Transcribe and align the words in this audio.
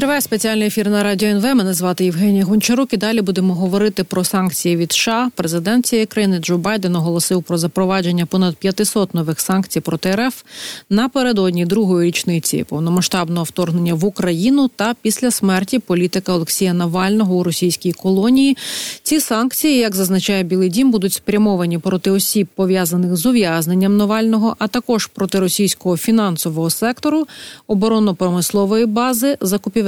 Триває 0.00 0.20
спеціальний 0.20 0.66
ефір 0.66 0.90
на 0.90 1.02
радіо 1.02 1.28
НВ. 1.28 1.54
Мене 1.54 1.74
звати 1.74 2.04
Євгенія 2.04 2.44
Гончарук. 2.44 2.92
І 2.92 2.96
далі 2.96 3.20
будемо 3.20 3.54
говорити 3.54 4.04
про 4.04 4.24
санкції 4.24 4.76
від 4.76 4.92
США. 4.92 5.30
Президент 5.34 5.86
цієї 5.86 6.06
країни 6.06 6.38
Джо 6.38 6.58
Байден 6.58 6.96
оголосив 6.96 7.42
про 7.42 7.58
запровадження 7.58 8.26
понад 8.26 8.56
500 8.56 9.14
нових 9.14 9.40
санкцій 9.40 9.80
проти 9.80 10.10
РФ 10.10 10.42
напередодні 10.90 11.66
другої 11.66 12.08
річниці 12.08 12.64
повномасштабного 12.64 13.44
вторгнення 13.44 13.94
в 13.94 14.04
Україну 14.04 14.70
та 14.76 14.94
після 15.02 15.30
смерті 15.30 15.78
політика 15.78 16.32
Олексія 16.32 16.72
Навального 16.72 17.36
у 17.36 17.42
російській 17.42 17.92
колонії. 17.92 18.56
Ці 19.02 19.20
санкції, 19.20 19.78
як 19.78 19.94
зазначає 19.96 20.42
Білий 20.42 20.68
Дім, 20.68 20.90
будуть 20.90 21.12
спрямовані 21.12 21.78
проти 21.78 22.10
осіб 22.10 22.48
пов'язаних 22.54 23.16
з 23.16 23.26
ув'язненням 23.26 23.96
Навального, 23.96 24.56
а 24.58 24.68
також 24.68 25.06
проти 25.06 25.40
російського 25.40 25.96
фінансового 25.96 26.70
сектору, 26.70 27.26
оборонно-промислової 27.68 28.86
бази, 28.86 29.36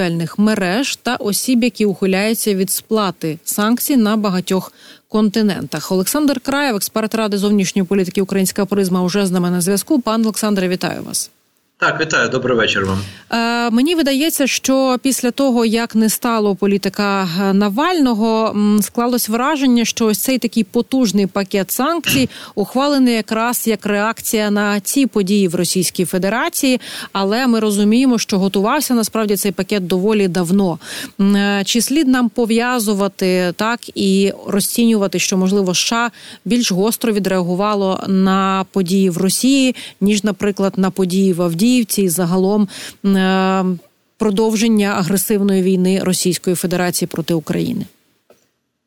закупівельних 0.03 0.39
мереж 0.39 0.96
та 0.96 1.16
осіб, 1.16 1.64
які 1.64 1.87
ухиляються 1.87 2.55
від 2.55 2.70
сплати 2.70 3.38
санкцій 3.45 3.97
на 3.97 4.16
багатьох 4.16 4.73
континентах. 5.09 5.92
Олександр 5.92 6.41
Краєв, 6.41 6.77
експерт 6.77 7.15
ради 7.15 7.38
зовнішньої 7.38 7.87
політики 7.87 8.23
Українська 8.23 8.66
призма, 8.66 9.02
уже 9.02 9.27
з 9.27 9.30
нами 9.30 9.51
на 9.51 9.61
зв'язку. 9.61 10.01
Пан 10.01 10.23
Олександре, 10.23 10.69
вітаю 10.69 11.02
вас. 11.02 11.30
Так, 11.82 12.00
вітаю, 12.00 12.28
добрий 12.28 12.56
вечір 12.56 12.86
вам. 12.86 12.98
Е, 13.32 13.70
Мені 13.70 13.95
видається, 13.95 14.46
що 14.46 14.96
після 15.02 15.30
того, 15.30 15.64
як 15.64 15.95
не 15.95 16.08
стало 16.08 16.55
політика 16.55 17.28
е, 17.41 17.52
Навального, 17.52 18.56
склалось 18.82 19.28
враження, 19.28 19.84
що 19.84 20.06
ось 20.06 20.18
цей 20.18 20.38
такий 20.38 20.64
потужний 20.64 21.27
пакет 21.27 21.70
санкцій 21.70 22.30
ухвалений 22.55 23.14
якраз 23.14 23.66
як 23.66 23.86
реакція 23.86 24.50
на 24.50 24.80
ці 24.80 25.06
події 25.06 25.48
в 25.48 25.55
Російській 25.55 26.05
Федерації. 26.05 26.80
Але 27.12 27.46
ми 27.46 27.60
розуміємо, 27.60 28.19
що 28.19 28.38
готувався 28.38 28.94
насправді 28.94 29.36
цей 29.36 29.52
пакет 29.52 29.86
доволі 29.86 30.28
давно. 30.28 30.78
Е, 31.20 31.62
чи 31.64 31.80
слід 31.80 32.08
нам 32.08 32.28
пов'язувати 32.28 33.52
так 33.56 33.80
і 33.94 34.33
розцінювати, 34.46 35.19
що 35.19 35.36
можливо 35.36 35.74
США 35.74 36.11
більш 36.44 36.72
гостро 36.72 37.12
відреагувало 37.12 38.05
на 38.08 38.64
події 38.72 39.11
в 39.11 39.19
Росії, 39.19 39.74
ніж, 40.00 40.24
наприклад, 40.24 40.72
на 40.77 40.91
події 40.91 41.33
в 41.33 41.42
Авдії? 41.42 41.72
Авдіївці 41.73 42.03
і 42.03 42.09
загалом 42.09 42.69
е, 43.05 43.65
продовження 44.19 44.87
агресивної 44.89 45.62
війни 45.62 46.01
Російської 46.03 46.56
Федерації 46.56 47.09
проти 47.12 47.34
України. 47.34 47.87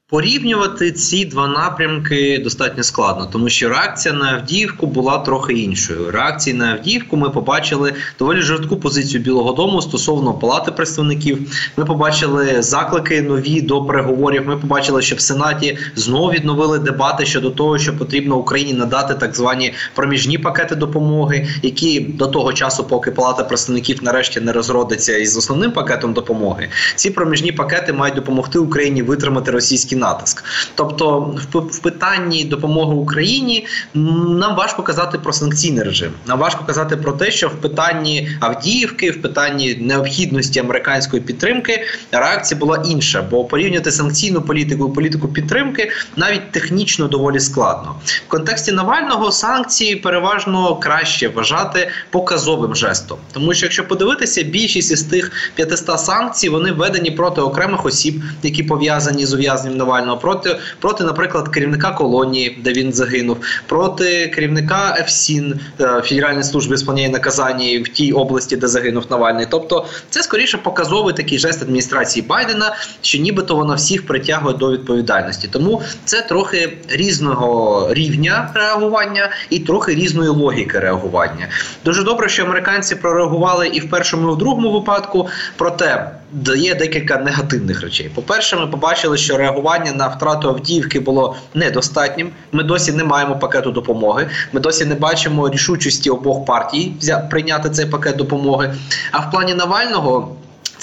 Порівнювати 0.10 0.92
ці 0.92 1.26
два 1.26 1.48
напрямки 1.48 2.42
достатньо 2.44 2.84
складно, 2.84 3.30
тому 3.32 3.50
що 3.50 3.70
реакція 3.70 4.14
на 4.14 4.34
Авдіївку 4.34 4.88
була 4.88 5.18
трохи 5.18 5.54
іншою. 5.54 6.12
Реакції 6.12 6.54
на 6.54 6.72
Авдіївку 6.74 7.18
ми 7.18 7.30
побачили 7.30 7.94
доволі 8.20 8.42
жорстку 8.42 8.78
позицію 8.78 9.24
Білого 9.24 9.52
Дому 9.52 9.82
стосовно 9.82 10.34
палати 10.34 10.72
представників. 10.72 11.52
Ми 11.78 11.86
побачили 11.86 12.62
заклики 12.62 13.22
нові 13.22 13.62
до 13.62 13.86
переговорів. 13.86 14.48
Ми 14.48 14.58
побачили, 14.58 15.02
що 15.02 15.16
в 15.16 15.20
Сенаті 15.20 15.78
знову 15.96 16.32
відновили 16.32 16.80
дебати 16.80 17.26
щодо 17.26 17.50
того, 17.50 17.78
що 17.78 17.98
потрібно 17.98 18.38
Україні 18.38 18.74
надати 18.74 19.14
так 19.14 19.36
звані 19.36 19.74
проміжні 19.96 20.38
пакети 20.38 20.76
допомоги, 20.76 21.48
які 21.64 22.00
до 22.00 22.28
того 22.28 22.54
часу, 22.54 22.84
поки 22.84 23.12
палата 23.12 23.44
представників 23.44 24.04
нарешті 24.04 24.40
не 24.40 24.52
розродиться 24.52 25.18
із 25.18 25.38
основним 25.38 25.72
пакетом 25.72 26.14
допомоги. 26.14 26.70
Ці 26.96 27.10
проміжні 27.10 27.52
пакети 27.52 27.94
мають 27.94 28.16
допомогти 28.16 28.60
Україні 28.60 29.02
витримати 29.02 29.52
російські 29.52 29.95
російський 29.96 30.00
натиск. 30.00 30.44
Тобто, 30.76 31.20
в 31.54 31.80
питанні 31.80 32.44
допомоги 32.44 32.94
Україні 32.94 33.68
нам 33.94 34.56
важко 34.56 34.84
казати 34.84 35.18
про 35.18 35.34
санкційний 35.34 35.84
режим. 35.84 36.12
Нам 36.28 36.40
важко 36.40 36.66
казати 36.66 36.98
про 36.98 37.12
те, 37.12 37.32
що 37.32 37.48
в 37.48 37.62
питанні 37.62 38.30
Авдіївки, 38.40 39.12
в 39.12 39.22
питанні 39.22 39.76
необхідності 39.76 40.60
американської 40.60 41.22
підтримки 41.22 41.84
реакція 42.12 42.60
була 42.60 42.84
інша, 42.88 43.22
бо 43.22 43.46
порівняти 43.46 43.92
санкційну 43.92 44.42
політику 44.42 44.90
і 44.92 44.96
політику 44.96 45.28
підтримки 45.28 45.92
навіть 46.16 46.52
технічно 46.52 47.08
доволі 47.08 47.40
складно. 47.40 47.96
В 48.06 48.28
контексті 48.28 48.72
Навального 48.72 49.32
санкції 49.32 49.96
переважно 49.96 50.76
краще 50.76 51.28
вважати 51.28 51.90
показовим 52.12 52.76
жестом, 52.76 53.18
тому 53.34 53.54
що 53.54 53.66
якщо 53.66 53.88
подивитися, 53.88 54.44
більшість 54.44 54.92
із 54.92 55.04
тих 55.04 55.52
500 55.56 56.00
санкцій 56.00 56.50
вони 56.50 56.72
введені 56.72 57.12
проти 57.12 57.42
окремих 57.42 57.86
осіб, 57.86 58.22
які 58.44 58.64
пов'язані 58.64 59.26
з 59.26 59.34
ув'язненням 59.34 59.78
Навального, 59.86 60.18
проти, 60.18 60.56
проти, 60.80 61.04
наприклад, 61.04 61.50
керівника 61.50 61.92
колонії, 61.92 62.58
де 62.64 62.74
він 62.74 62.94
загинув, 62.94 63.38
проти 63.68 64.28
керівника 64.28 65.06
ФСІН 65.08 65.60
е, 65.82 66.02
Федеральної 66.06 66.44
служби 66.44 66.78
сповнення 66.78 67.10
наказання 67.10 67.82
в 67.82 67.88
тій 67.88 68.12
області, 68.12 68.56
де 68.58 68.68
загинув 68.68 69.04
Навальний. 69.10 69.48
Тобто, 69.52 69.86
це 70.10 70.24
скоріше 70.24 70.58
показовий 70.58 71.14
такий 71.14 71.38
жест 71.38 71.62
адміністрації 71.62 72.26
Байдена, 72.26 72.76
що 73.02 73.18
нібито 73.18 73.56
вона 73.56 73.74
всіх 73.74 74.08
притягує 74.08 74.58
до 74.58 74.72
відповідальності. 74.72 75.50
Тому 75.52 75.82
це 76.06 76.22
трохи 76.22 76.78
різного 76.90 77.88
рівня 77.94 78.52
реагування 78.54 79.30
і 79.50 79.60
трохи 79.60 79.96
різної 79.96 80.30
логіки 80.30 80.80
реагування. 80.80 81.48
Дуже 81.86 82.04
добре, 82.04 82.30
що 82.30 82.44
американці 82.44 82.96
прореагували 82.96 83.68
і 83.68 83.80
в 83.80 83.90
першому, 83.90 84.32
і 84.32 84.34
в 84.34 84.38
другому 84.38 84.72
випадку. 84.72 85.30
Проте 85.58 86.12
є 86.58 86.76
декілька 86.76 87.18
негативних 87.18 87.82
речей. 87.82 88.12
По 88.16 88.22
перше, 88.22 88.56
ми 88.56 88.68
побачили, 88.68 89.18
що 89.18 89.38
реагування 89.38 89.56
реагування 89.56 89.92
на 89.92 90.08
втрату 90.08 90.50
Авдіївки 90.50 91.00
було 91.00 91.36
недостатнім. 91.54 92.32
Ми 92.52 92.64
досі 92.64 92.92
не 92.92 93.04
маємо 93.04 93.40
пакету 93.40 93.72
допомоги. 93.72 94.30
Ми 94.52 94.60
досі 94.60 94.86
не 94.86 94.96
бачимо 94.96 95.50
рішучості 95.50 96.10
обох 96.10 96.46
партій 96.46 96.94
прийняти 97.30 97.70
цей 97.70 97.86
пакет 97.86 98.16
допомоги. 98.16 98.76
А 99.12 99.20
в 99.20 99.32
плані 99.32 99.54
Навального. 99.54 100.36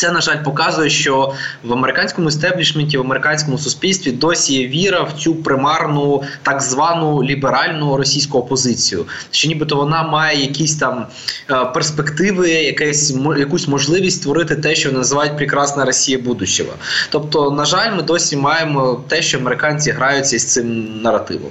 Це 0.03 0.11
на 0.11 0.21
жаль 0.21 0.45
показує, 0.45 0.91
що 0.91 1.35
в 1.63 1.73
американському 1.73 2.29
істеблішменті, 2.29 2.99
в 2.99 3.01
американському 3.01 3.59
суспільстві 3.59 4.13
досі 4.13 4.55
є 4.55 4.69
віра 4.69 5.03
в 5.03 5.13
цю 5.13 5.35
примарну 5.35 6.23
так 6.43 6.63
звану 6.63 7.23
ліберальну 7.23 7.97
російську 7.97 8.39
опозицію. 8.39 9.07
Що 9.31 9.49
нібито 9.49 9.77
вона 9.77 10.03
має 10.03 10.41
якісь 10.41 10.77
там 10.77 11.07
е, 11.51 11.65
перспективи, 11.65 12.51
якесь 12.51 13.15
якусь 13.39 13.69
можливість 13.69 14.21
створити 14.21 14.57
те, 14.57 14.75
що 14.75 14.93
називають 14.93 15.37
прекрасна 15.37 15.85
Росія 15.85 16.19
будущого. 16.19 16.73
Тобто, 17.11 17.51
на 17.51 17.65
жаль, 17.65 17.97
ми 17.97 18.03
досі 18.03 18.37
маємо 18.37 19.05
те, 19.09 19.23
що 19.23 19.39
американці 19.39 19.91
граються 19.91 20.39
з 20.39 20.53
цим 20.53 21.01
наративом. 21.03 21.51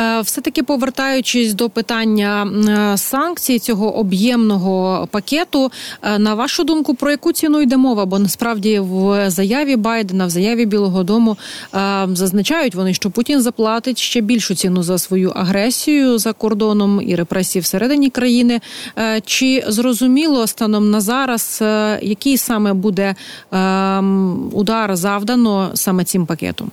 Е, 0.00 0.20
Все 0.20 0.40
таки 0.40 0.62
повертаючись 0.62 1.54
до 1.54 1.70
питання 1.70 2.44
е, 2.44 2.98
санкцій 2.98 3.58
цього 3.58 3.96
об'ємного 3.96 5.08
пакету, 5.10 5.70
е, 6.02 6.18
на 6.18 6.34
вашу 6.34 6.64
думку, 6.64 6.94
про 6.94 7.10
яку 7.10 7.32
ціну 7.32 7.60
йде 7.60 7.76
мова? 7.76 8.06
Бо 8.06 8.18
насправді 8.18 8.78
в 8.80 9.30
заяві 9.30 9.76
Байдена, 9.76 10.26
в 10.26 10.30
заяві 10.30 10.66
Білого 10.66 11.02
Дому 11.02 11.36
зазначають 12.12 12.74
вони, 12.74 12.94
що 12.94 13.10
Путін 13.10 13.40
заплатить 13.40 13.98
ще 13.98 14.20
більшу 14.20 14.54
ціну 14.54 14.82
за 14.82 14.98
свою 14.98 15.30
агресію 15.30 16.18
за 16.18 16.32
кордоном 16.32 17.00
і 17.06 17.14
репресії 17.14 17.62
всередині 17.62 18.10
країни. 18.10 18.60
Чи 19.24 19.64
зрозуміло 19.68 20.46
станом 20.46 20.90
на 20.90 21.00
зараз, 21.00 21.58
який 22.02 22.36
саме 22.36 22.72
буде 22.72 23.14
удар 24.52 24.96
завдано 24.96 25.70
саме 25.74 26.04
цим 26.04 26.26
пакетом? 26.26 26.70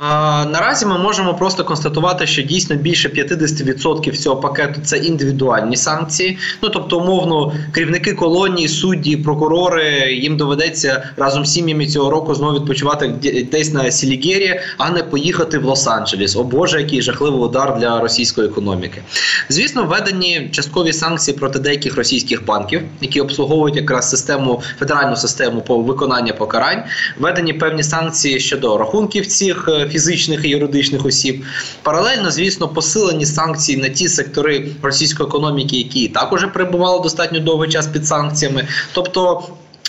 Наразі 0.00 0.86
ми 0.86 0.98
можемо 0.98 1.34
просто 1.34 1.64
констатувати, 1.64 2.26
що 2.26 2.42
дійсно 2.42 2.76
більше 2.76 3.08
50% 3.08 4.16
цього 4.16 4.36
пакету 4.36 4.80
це 4.84 4.98
індивідуальні 4.98 5.76
санкції. 5.76 6.38
Ну 6.62 6.68
тобто, 6.68 6.98
умовно, 6.98 7.52
керівники 7.72 8.12
колонії, 8.12 8.68
судді, 8.68 9.16
прокурори 9.16 10.14
їм 10.14 10.36
доведеться 10.36 11.10
разом 11.16 11.46
з 11.46 11.52
сім'ями 11.52 11.86
цього 11.86 12.10
року 12.10 12.34
знову 12.34 12.58
відпочивати 12.58 13.08
десь 13.52 13.72
на 13.72 13.90
Сілігері, 13.90 14.60
а 14.78 14.90
не 14.90 15.02
поїхати 15.02 15.58
в 15.58 15.66
Лос-Анджелес. 15.66 16.38
О 16.40 16.44
Боже, 16.44 16.80
який 16.80 17.02
жахливий 17.02 17.40
удар 17.40 17.78
для 17.78 18.00
російської 18.00 18.48
економіки. 18.48 19.02
Звісно, 19.48 19.84
введені 19.84 20.48
часткові 20.52 20.92
санкції 20.92 21.36
проти 21.36 21.58
деяких 21.58 21.96
російських 21.96 22.44
банків, 22.44 22.82
які 23.00 23.20
обслуговують 23.20 23.76
якраз 23.76 24.10
систему 24.10 24.62
федеральну 24.78 25.16
систему 25.16 25.60
по 25.60 25.78
виконання 25.78 26.32
покарань. 26.32 26.82
Введені 27.18 27.52
певні 27.52 27.82
санкції 27.82 28.40
щодо 28.40 28.78
рахунків 28.78 29.26
цих. 29.26 29.68
Фізичних 29.88 30.44
і 30.44 30.48
юридичних 30.48 31.06
осіб. 31.06 31.44
Паралельно, 31.82 32.30
звісно, 32.30 32.68
посилені 32.68 33.26
санкції 33.26 33.78
на 33.78 33.88
ті 33.88 34.08
сектори 34.08 34.68
російської 34.82 35.28
економіки, 35.28 35.76
які 35.76 36.08
також 36.08 36.46
перебували 36.52 37.02
достатньо 37.02 37.40
довгий 37.40 37.70
час 37.70 37.86
під 37.86 38.06
санкціями. 38.06 38.68
Тобто. 38.92 39.42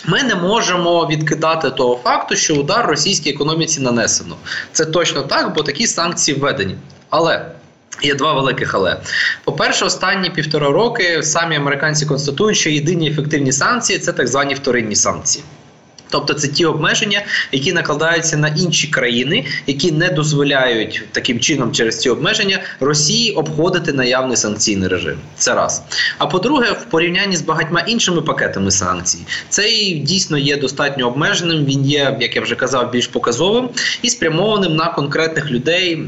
Ми 0.06 0.22
не 0.22 0.34
можемо 0.34 1.06
відкидати 1.06 1.70
того 1.70 2.00
факту, 2.04 2.36
що 2.36 2.54
удар 2.54 2.86
російській 2.86 3.30
економіці 3.30 3.80
нанесено. 3.80 4.36
Це 4.72 4.84
точно 4.84 5.22
так, 5.22 5.54
бо 5.54 5.62
такі 5.62 5.86
санкції 5.86 6.38
введені. 6.38 6.76
Але 7.10 7.46
є 8.02 8.14
два 8.14 8.32
великих 8.32 8.74
але. 8.74 9.00
По-перше, 9.44 9.84
останні 9.84 10.30
півтора 10.30 10.70
роки 10.70 11.22
самі 11.22 11.56
американці 11.56 12.06
констатують, 12.06 12.58
що 12.58 12.70
єдині 12.70 13.10
ефективні 13.10 13.52
санкції 13.52 13.98
це 13.98 14.12
так 14.12 14.28
звані 14.28 14.54
вторинні 14.54 14.96
санкції. 14.96 15.44
Тобто 16.10 16.34
це 16.34 16.48
ті 16.48 16.64
обмеження, 16.64 17.22
які 17.52 17.72
накладаються 17.72 18.36
на 18.36 18.48
інші 18.48 18.88
країни, 18.88 19.44
які 19.66 19.92
не 19.92 20.08
дозволяють 20.08 21.02
таким 21.12 21.40
чином 21.40 21.72
через 21.72 22.00
ці 22.00 22.10
обмеження 22.10 22.58
Росії 22.80 23.32
обходити 23.32 23.92
наявний 23.92 24.36
санкційний 24.36 24.88
режим. 24.88 25.18
Це 25.36 25.54
раз. 25.54 25.82
А 26.18 26.26
по-друге, 26.26 26.72
в 26.72 26.84
порівнянні 26.90 27.36
з 27.36 27.42
багатьма 27.42 27.80
іншими 27.80 28.22
пакетами 28.22 28.70
санкцій, 28.70 29.18
цей 29.48 29.94
дійсно 29.94 30.38
є 30.38 30.56
достатньо 30.56 31.08
обмеженим. 31.08 31.64
Він 31.64 31.86
є, 31.86 32.16
як 32.20 32.36
я 32.36 32.42
вже 32.42 32.54
казав, 32.54 32.90
більш 32.90 33.06
показовим 33.06 33.68
і 34.02 34.10
спрямованим 34.10 34.76
на 34.76 34.86
конкретних 34.86 35.50
людей 35.50 36.02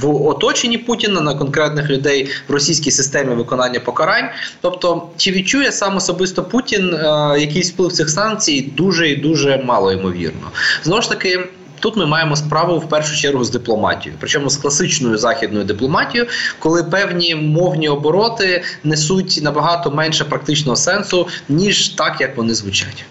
в 0.00 0.26
оточенні 0.26 0.78
Путіна, 0.78 1.20
на 1.20 1.34
конкретних 1.34 1.90
людей 1.90 2.28
в 2.48 2.52
російській 2.52 2.90
системі 2.90 3.34
виконання 3.34 3.80
покарань. 3.80 4.28
Тобто, 4.60 5.08
чи 5.16 5.30
відчує 5.32 5.72
сам 5.72 5.96
особисто 5.96 6.44
Путін 6.44 6.94
е, 6.94 7.36
якийсь 7.40 7.72
вплив 7.72 7.92
цих 7.92 8.10
санкцій, 8.10 8.72
дуже 8.76 9.10
і 9.10 9.16
дуже 9.16 9.35
дуже 9.36 9.62
мало 9.64 9.92
ймовірно. 9.92 10.50
Знову 10.82 11.02
ж 11.02 11.08
таки. 11.08 11.48
Тут 11.80 11.96
ми 11.96 12.06
маємо 12.06 12.36
справу 12.36 12.78
в 12.78 12.88
першу 12.88 13.16
чергу 13.16 13.44
з 13.44 13.50
дипломатією, 13.50 14.16
причому 14.20 14.50
з 14.50 14.56
класичною 14.56 15.18
західною 15.18 15.64
дипломатією, 15.64 16.30
коли 16.58 16.84
певні 16.84 17.34
мовні 17.34 17.88
обороти 17.88 18.64
несуть 18.84 19.38
набагато 19.42 19.90
менше 19.90 20.24
практичного 20.24 20.76
сенсу 20.76 21.28
ніж 21.48 21.88
так, 21.88 22.20
як 22.20 22.36
вони 22.36 22.54
звучать. 22.54 23.04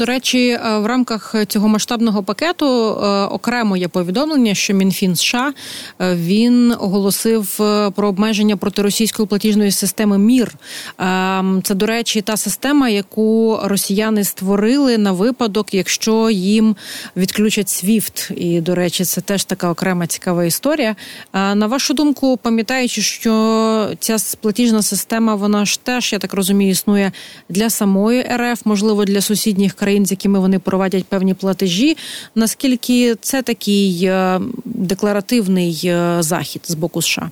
До 0.00 0.06
речі, 0.06 0.48
е, 0.48 0.78
в 0.78 0.86
рамках 0.86 1.34
цього 1.48 1.68
масштабного 1.68 2.22
пакету 2.22 2.66
е, 2.66 3.24
окремо 3.24 3.76
є 3.76 3.88
повідомлення, 3.88 4.54
що 4.54 4.74
МінФін 4.74 5.16
США 5.16 5.52
е, 6.00 6.14
він 6.14 6.72
оголосив 6.72 7.56
про 7.94 8.08
обмеження 8.08 8.56
протиросійської 8.56 9.28
платіжної 9.28 9.70
системи 9.70 10.18
МІР. 10.18 10.54
Це 11.62 11.74
до 11.74 11.86
речі, 11.86 12.20
та 12.20 12.36
система, 12.36 12.88
яку 12.88 13.60
росіяни 13.62 14.24
створили 14.24 14.98
на 14.98 15.12
випадок, 15.12 15.74
якщо 15.74 16.30
їм 16.30 16.76
відключать 17.16 17.66
SWIFT. 17.66 18.32
І 18.32 18.60
до 18.60 18.74
речі, 18.74 19.04
це 19.04 19.20
теж 19.20 19.44
така 19.44 19.70
окрема 19.70 20.06
цікава 20.06 20.44
історія. 20.44 20.96
На 21.32 21.66
вашу 21.66 21.94
думку, 21.94 22.36
пам'ятаючи, 22.42 23.02
що 23.02 23.90
ця 23.98 24.16
платіжна 24.40 24.82
система, 24.82 25.34
вона 25.34 25.64
ж 25.64 25.80
теж 25.82 26.12
я 26.12 26.18
так 26.18 26.34
розумію, 26.34 26.70
існує 26.70 27.12
для 27.48 27.70
самої 27.70 28.22
РФ, 28.22 28.60
можливо, 28.64 29.04
для 29.04 29.20
сусідніх 29.20 29.74
країн 29.74 29.89
країн, 29.90 30.06
з 30.06 30.10
якими 30.10 30.38
вони 30.38 30.58
проводять 30.58 31.04
певні 31.04 31.34
платежі. 31.34 31.96
Наскільки 32.34 33.14
це 33.14 33.42
такий 33.42 34.04
е, 34.04 34.40
декларативний 34.64 35.80
е, 35.84 36.16
захід 36.20 36.62
з 36.64 36.74
боку 36.74 37.02
США? 37.02 37.30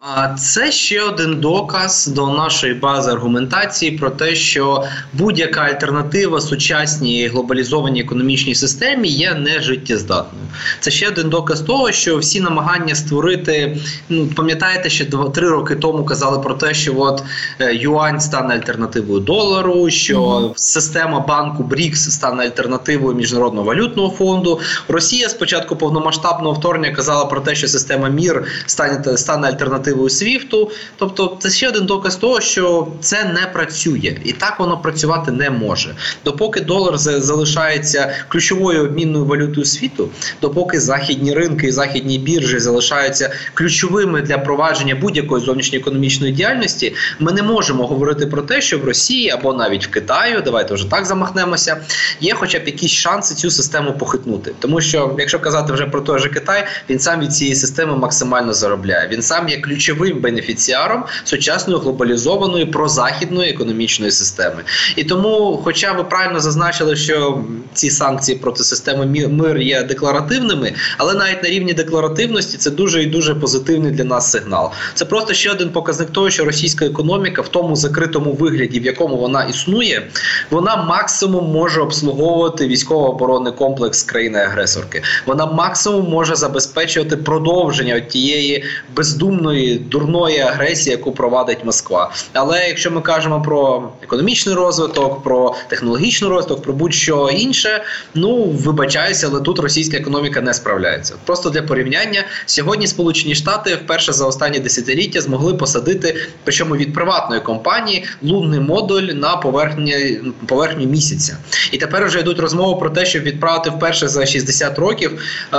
А 0.00 0.28
це 0.34 0.72
ще 0.72 1.02
один 1.02 1.40
доказ 1.40 2.06
до 2.06 2.26
нашої 2.26 2.74
бази 2.74 3.10
аргументації 3.10 3.92
про 3.92 4.10
те, 4.10 4.34
що 4.34 4.84
будь-яка 5.12 5.60
альтернатива 5.60 6.40
сучасній 6.40 7.26
глобалізованій 7.26 8.00
економічній 8.00 8.54
системі 8.54 9.08
є 9.08 9.34
нежиттєздатною. 9.34 10.44
Це 10.80 10.90
ще 10.90 11.08
один 11.08 11.28
доказ 11.28 11.60
того, 11.60 11.92
що 11.92 12.18
всі 12.18 12.40
намагання 12.40 12.94
створити, 12.94 13.78
ну 14.08 14.26
пам'ятаєте, 14.26 14.90
ще 14.90 15.04
три 15.34 15.48
роки 15.48 15.76
тому 15.76 16.04
казали 16.04 16.38
про 16.38 16.54
те, 16.54 16.74
що 16.74 17.00
от 17.00 17.22
е, 17.60 17.74
юань 17.74 18.20
стане 18.20 18.54
альтернативою 18.54 19.20
долару, 19.20 19.90
що 19.90 20.20
mm-hmm. 20.20 20.52
система 20.56 21.20
банку 21.20 21.62
БРІКС 21.62 22.10
стане 22.10 22.44
альтернативою 22.44 23.16
міжнародного 23.16 23.66
валютного 23.66 24.10
фонду. 24.10 24.60
Росія 24.88 25.28
спочатку 25.28 25.76
повномасштабного 25.76 26.54
вторгнення 26.54 26.94
казала 26.94 27.24
про 27.24 27.40
те, 27.40 27.54
що 27.54 27.68
система 27.68 28.08
МІР 28.08 28.44
стане 28.66 29.16
стане 29.16 29.48
альтернативою 29.48 29.87
альтернативою 29.88 30.10
Свіфту. 30.10 30.70
Тобто, 30.96 31.36
це 31.40 31.50
ще 31.50 31.68
один 31.68 31.86
доказ 31.86 32.16
того, 32.16 32.40
що 32.40 32.88
це 33.00 33.24
не 33.24 33.46
працює, 33.52 34.16
і 34.24 34.32
так 34.32 34.60
воно 34.60 34.78
працювати 34.78 35.32
не 35.32 35.50
може. 35.50 35.94
Допоки 36.24 36.60
долар 36.60 36.98
залишається 36.98 38.14
ключовою 38.28 38.84
обмінною 38.84 39.24
валютою 39.24 39.66
світу, 39.66 40.08
допоки 40.42 40.80
західні 40.80 41.34
ринки 41.34 41.66
і 41.66 41.72
західні 41.72 42.18
біржі 42.18 42.58
залишаються 42.58 43.32
ключовими 43.54 44.22
для 44.22 44.38
провадження 44.38 44.94
будь-якої 44.94 45.44
зовнішньоекономічної 45.44 46.32
діяльності, 46.32 46.94
ми 47.18 47.32
не 47.32 47.42
можемо 47.42 47.86
говорити 47.86 48.26
про 48.26 48.42
те, 48.42 48.60
що 48.60 48.78
в 48.78 48.84
Росії 48.84 49.30
або 49.30 49.52
навіть 49.52 49.86
в 49.86 49.90
Китаю, 49.90 50.42
давайте 50.44 50.74
вже 50.74 50.90
так 50.90 51.06
замахнемося, 51.06 51.76
є, 52.20 52.34
хоча 52.34 52.58
б 52.58 52.66
якісь 52.66 52.92
шанси 52.92 53.34
цю 53.34 53.50
систему 53.50 53.92
похитнути. 53.92 54.52
Тому 54.58 54.80
що, 54.80 55.16
якщо 55.18 55.38
казати 55.40 55.72
вже 55.72 55.86
про 55.86 56.00
той 56.00 56.18
же 56.18 56.28
Китай, 56.28 56.66
він 56.90 56.98
сам 56.98 57.20
від 57.20 57.32
цієї 57.32 57.56
системи 57.56 57.96
максимально 57.96 58.52
заробляє. 58.52 59.08
Він 59.08 59.22
сам 59.22 59.48
є 59.48 59.60
ключовим 59.60 59.77
ключовим 59.78 60.20
бенефіціаром 60.20 61.04
сучасної 61.24 61.80
глобалізованої 61.80 62.66
прозахідної 62.66 63.50
економічної 63.50 64.12
системи. 64.12 64.62
І 64.96 65.04
тому, 65.04 65.60
хоча 65.64 65.92
ви 65.92 66.04
правильно 66.04 66.40
зазначили, 66.40 66.96
що 66.96 67.44
ці 67.72 67.90
санкції 67.90 68.38
проти 68.38 68.64
системи 68.64 69.28
мир 69.28 69.58
є 69.58 69.82
декларативними, 69.82 70.72
але 70.98 71.14
навіть 71.14 71.42
на 71.42 71.48
рівні 71.48 71.72
декларативності 71.72 72.58
це 72.58 72.70
дуже 72.70 73.02
і 73.02 73.06
дуже 73.06 73.34
позитивний 73.34 73.92
для 73.92 74.04
нас 74.04 74.30
сигнал. 74.30 74.70
Це 74.94 75.04
просто 75.04 75.34
ще 75.34 75.50
один 75.50 75.68
показник 75.68 76.10
того, 76.10 76.30
що 76.30 76.44
російська 76.44 76.86
економіка 76.86 77.42
в 77.42 77.48
тому 77.48 77.76
закритому 77.76 78.32
вигляді, 78.32 78.80
в 78.80 78.84
якому 78.84 79.16
вона 79.16 79.44
існує, 79.44 80.08
вона 80.50 80.76
максимум 80.76 81.52
може 81.52 81.80
обслуговувати 81.80 82.68
військово-оборонний 82.68 83.52
комплекс 83.52 84.02
країни-агресорки. 84.02 85.02
Вона 85.26 85.46
максимум 85.46 86.10
може 86.10 86.36
забезпечувати 86.36 87.16
продовження 87.16 88.00
тієї 88.00 88.64
бездумної 88.96 89.67
дурної 89.74 90.40
агресії, 90.40 90.96
яку 90.96 91.12
провадить 91.12 91.64
Москва. 91.64 92.12
Але 92.32 92.68
якщо 92.68 92.90
ми 92.90 93.00
кажемо 93.00 93.42
про 93.42 93.88
економічний 94.02 94.54
розвиток, 94.54 95.22
про 95.22 95.54
технологічний 95.68 96.30
розвиток, 96.30 96.62
про 96.62 96.72
будь-що 96.72 97.28
інше, 97.28 97.84
ну 98.14 98.44
вибачаюся, 98.44 99.28
але 99.30 99.40
тут 99.40 99.58
російська 99.58 99.96
економіка 99.96 100.40
не 100.40 100.54
справляється. 100.54 101.14
Просто 101.24 101.50
для 101.50 101.62
порівняння 101.62 102.24
сьогодні 102.46 102.86
Сполучені 102.86 103.34
Штати 103.34 103.74
вперше 103.74 104.12
за 104.12 104.26
останні 104.26 104.58
десятиліття 104.58 105.20
змогли 105.20 105.54
посадити, 105.54 106.16
причому 106.44 106.76
від 106.76 106.94
приватної 106.94 107.40
компанії, 107.40 108.04
лунний 108.22 108.60
модуль 108.60 109.02
на 109.02 109.36
поверхні 109.36 110.20
поверхню 110.46 110.86
місяця. 110.86 111.36
І 111.72 111.78
тепер 111.78 112.06
вже 112.06 112.20
йдуть 112.20 112.38
розмови 112.38 112.80
про 112.80 112.90
те, 112.90 113.06
щоб 113.06 113.22
відправити 113.22 113.70
вперше 113.70 114.08
за 114.08 114.26
60 114.26 114.78
років 114.78 115.22
е, 115.54 115.58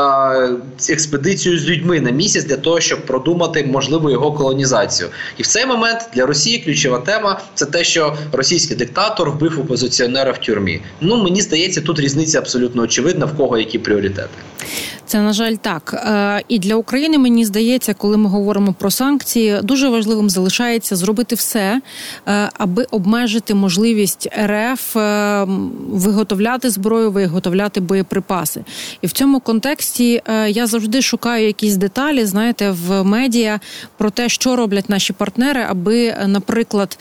експедицію 0.90 1.60
з 1.60 1.66
людьми 1.66 2.00
на 2.00 2.12
місяць 2.12 2.46
для 2.46 2.58
того, 2.58 2.80
щоб 2.80 3.06
продумати 3.06 3.66
можливо 3.72 3.99
можливо 4.00 4.12
його 4.12 4.38
колонізацію. 4.38 5.10
І 5.38 5.44
в 5.44 5.48
цей 5.48 5.66
момент 5.66 6.10
для 6.14 6.26
Росії 6.26 6.60
ключова 6.60 7.00
тема 7.00 7.42
це 7.56 7.66
те, 7.66 7.84
що 7.84 8.18
російський 8.32 8.78
диктатор 8.78 9.32
вбив 9.32 9.60
опозиціонера 9.60 10.32
в 10.32 10.38
тюрмі. 10.38 10.82
Ну 11.02 11.24
мені 11.24 11.42
здається, 11.42 11.82
тут 11.82 12.00
різниця 12.00 12.40
абсолютно 12.40 12.82
очевидна, 12.82 13.26
в 13.26 13.38
кого 13.38 13.58
які 13.58 13.80
пріоритети. 13.80 14.30
Це 15.10 15.22
на 15.22 15.34
жаль 15.34 15.56
так. 15.56 15.94
Е, 15.94 16.44
і 16.48 16.60
для 16.60 16.76
України 16.76 17.18
мені 17.18 17.46
здається, 17.46 17.94
коли 17.94 18.18
ми 18.18 18.30
говоримо 18.30 18.74
про 18.74 18.92
санкції, 18.92 19.60
дуже 19.64 19.90
важливим 19.90 20.30
залишається 20.30 20.96
зробити 20.96 21.36
все, 21.36 21.82
е, 22.28 22.50
аби 22.58 22.84
обмежити 22.92 23.54
можливість 23.54 24.30
РФ 24.46 24.98
е, 24.98 25.46
виготовляти 25.90 26.70
зброю, 26.70 27.12
виготовляти 27.12 27.80
боєприпаси. 27.80 28.64
І 29.02 29.08
в 29.08 29.12
цьому 29.12 29.40
контексті 29.40 30.22
я 30.48 30.68
завжди 30.68 31.02
шукаю 31.02 31.48
якісь 31.48 31.76
деталі, 31.76 32.26
знаєте, 32.26 32.72
в 32.72 33.04
медіа 33.04 33.60
про 33.98 34.10
те, 34.10 34.30
що 34.30 34.56
роблять 34.56 34.90
наші 34.90 35.14
партнери, 35.14 35.66
аби, 35.70 36.16
наприклад, 36.28 37.00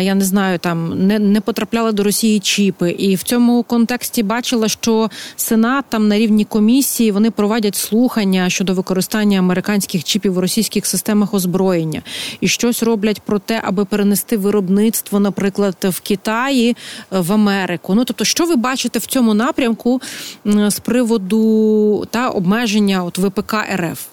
я 0.00 0.14
не 0.14 0.24
знаю, 0.24 0.58
там 0.58 1.06
не, 1.06 1.18
не 1.18 1.40
потрапляли 1.40 1.92
до 1.92 2.02
Росії 2.02 2.40
чіпи. 2.40 2.90
І 2.90 3.14
в 3.14 3.22
цьому 3.22 3.62
контексті 3.62 4.22
бачила, 4.22 4.68
що 4.68 5.10
Сенат 5.36 5.84
там 5.88 6.08
на 6.08 6.18
рівні 6.18 6.44
комісії 6.44 7.10
вони 7.10 7.30
проводять 7.34 7.74
слухання 7.74 8.50
щодо 8.50 8.74
використання 8.74 9.38
американських 9.38 10.04
чіпів 10.04 10.38
у 10.38 10.40
російських 10.40 10.86
системах 10.86 11.34
озброєння 11.34 12.02
і 12.40 12.48
щось 12.48 12.82
роблять 12.82 13.20
про 13.20 13.38
те, 13.38 13.60
аби 13.64 13.84
перенести 13.84 14.36
виробництво, 14.36 15.20
наприклад, 15.20 15.76
в 15.82 16.00
Китаї 16.00 16.70
е, 16.70 17.20
в 17.20 17.32
Америку. 17.32 17.94
Ну 17.94 18.04
тобто, 18.04 18.24
що 18.24 18.46
ви 18.46 18.56
бачите 18.56 18.98
в 18.98 19.06
цьому 19.06 19.34
напрямку 19.34 20.00
з 20.44 20.80
приводу 20.80 22.04
та 22.10 22.28
обмеження 22.28 23.04
от 23.04 23.18
ВПК 23.18 23.54
РФ? 23.76 24.06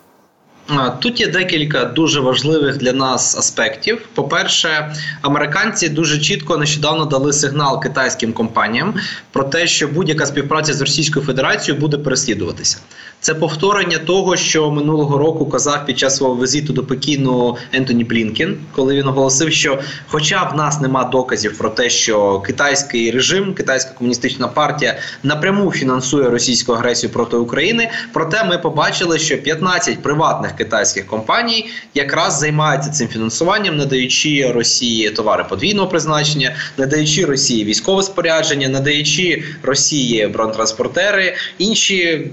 Тут 0.99 1.19
є 1.19 1.27
декілька 1.27 1.85
дуже 1.85 2.19
важливих 2.19 2.77
для 2.77 2.93
нас 2.93 3.37
аспектів. 3.37 4.07
По-перше, 4.13 4.95
американці 5.21 5.89
дуже 5.89 6.19
чітко 6.19 6.57
нещодавно 6.57 7.05
дали 7.05 7.33
сигнал 7.33 7.81
китайським 7.83 8.33
компаніям 8.33 8.95
про 9.31 9.43
те, 9.43 9.67
що 9.67 9.87
будь-яка 9.87 10.25
співпраця 10.25 10.73
з 10.73 10.81
Російською 10.81 11.25
Федерацією 11.25 11.81
буде 11.81 11.97
переслідуватися. 11.97 12.77
Це 13.21 13.33
повторення 13.33 13.97
того, 13.97 14.37
що 14.37 14.71
минулого 14.71 15.17
року 15.17 15.45
казав 15.45 15.85
під 15.85 15.99
час 15.99 16.17
свого 16.17 16.43
візиту 16.43 16.73
до 16.73 16.83
Пекіну 16.83 17.57
Ентоні 17.71 18.03
Блінкен, 18.03 18.57
коли 18.75 18.95
він 18.95 19.07
оголосив, 19.07 19.51
що, 19.53 19.79
хоча 20.07 20.43
в 20.43 20.57
нас 20.57 20.81
нема 20.81 21.03
доказів 21.03 21.57
про 21.57 21.69
те, 21.69 21.89
що 21.89 22.39
китайський 22.39 23.11
режим, 23.11 23.53
китайська 23.53 23.91
комуністична 23.93 24.47
партія 24.47 24.97
напряму 25.23 25.71
фінансує 25.71 26.29
російську 26.29 26.73
агресію 26.73 27.09
проти 27.09 27.37
України, 27.37 27.89
проте 28.13 28.43
ми 28.43 28.57
побачили, 28.57 29.19
що 29.19 29.37
15 29.37 30.01
приватних 30.01 30.51
китайських 30.51 31.07
компаній 31.07 31.69
якраз 31.93 32.39
займаються 32.39 32.89
цим 32.89 33.07
фінансуванням, 33.07 33.77
надаючи 33.77 34.51
Росії 34.51 35.09
товари 35.09 35.45
подвійного 35.49 35.87
призначення, 35.87 36.55
надаючи 36.77 37.25
Росії 37.25 37.63
військове 37.63 38.03
спорядження, 38.03 38.69
надаючи 38.69 39.43
Росії 39.63 40.27
бронетранспортери, 40.27 41.35
інші 41.57 42.31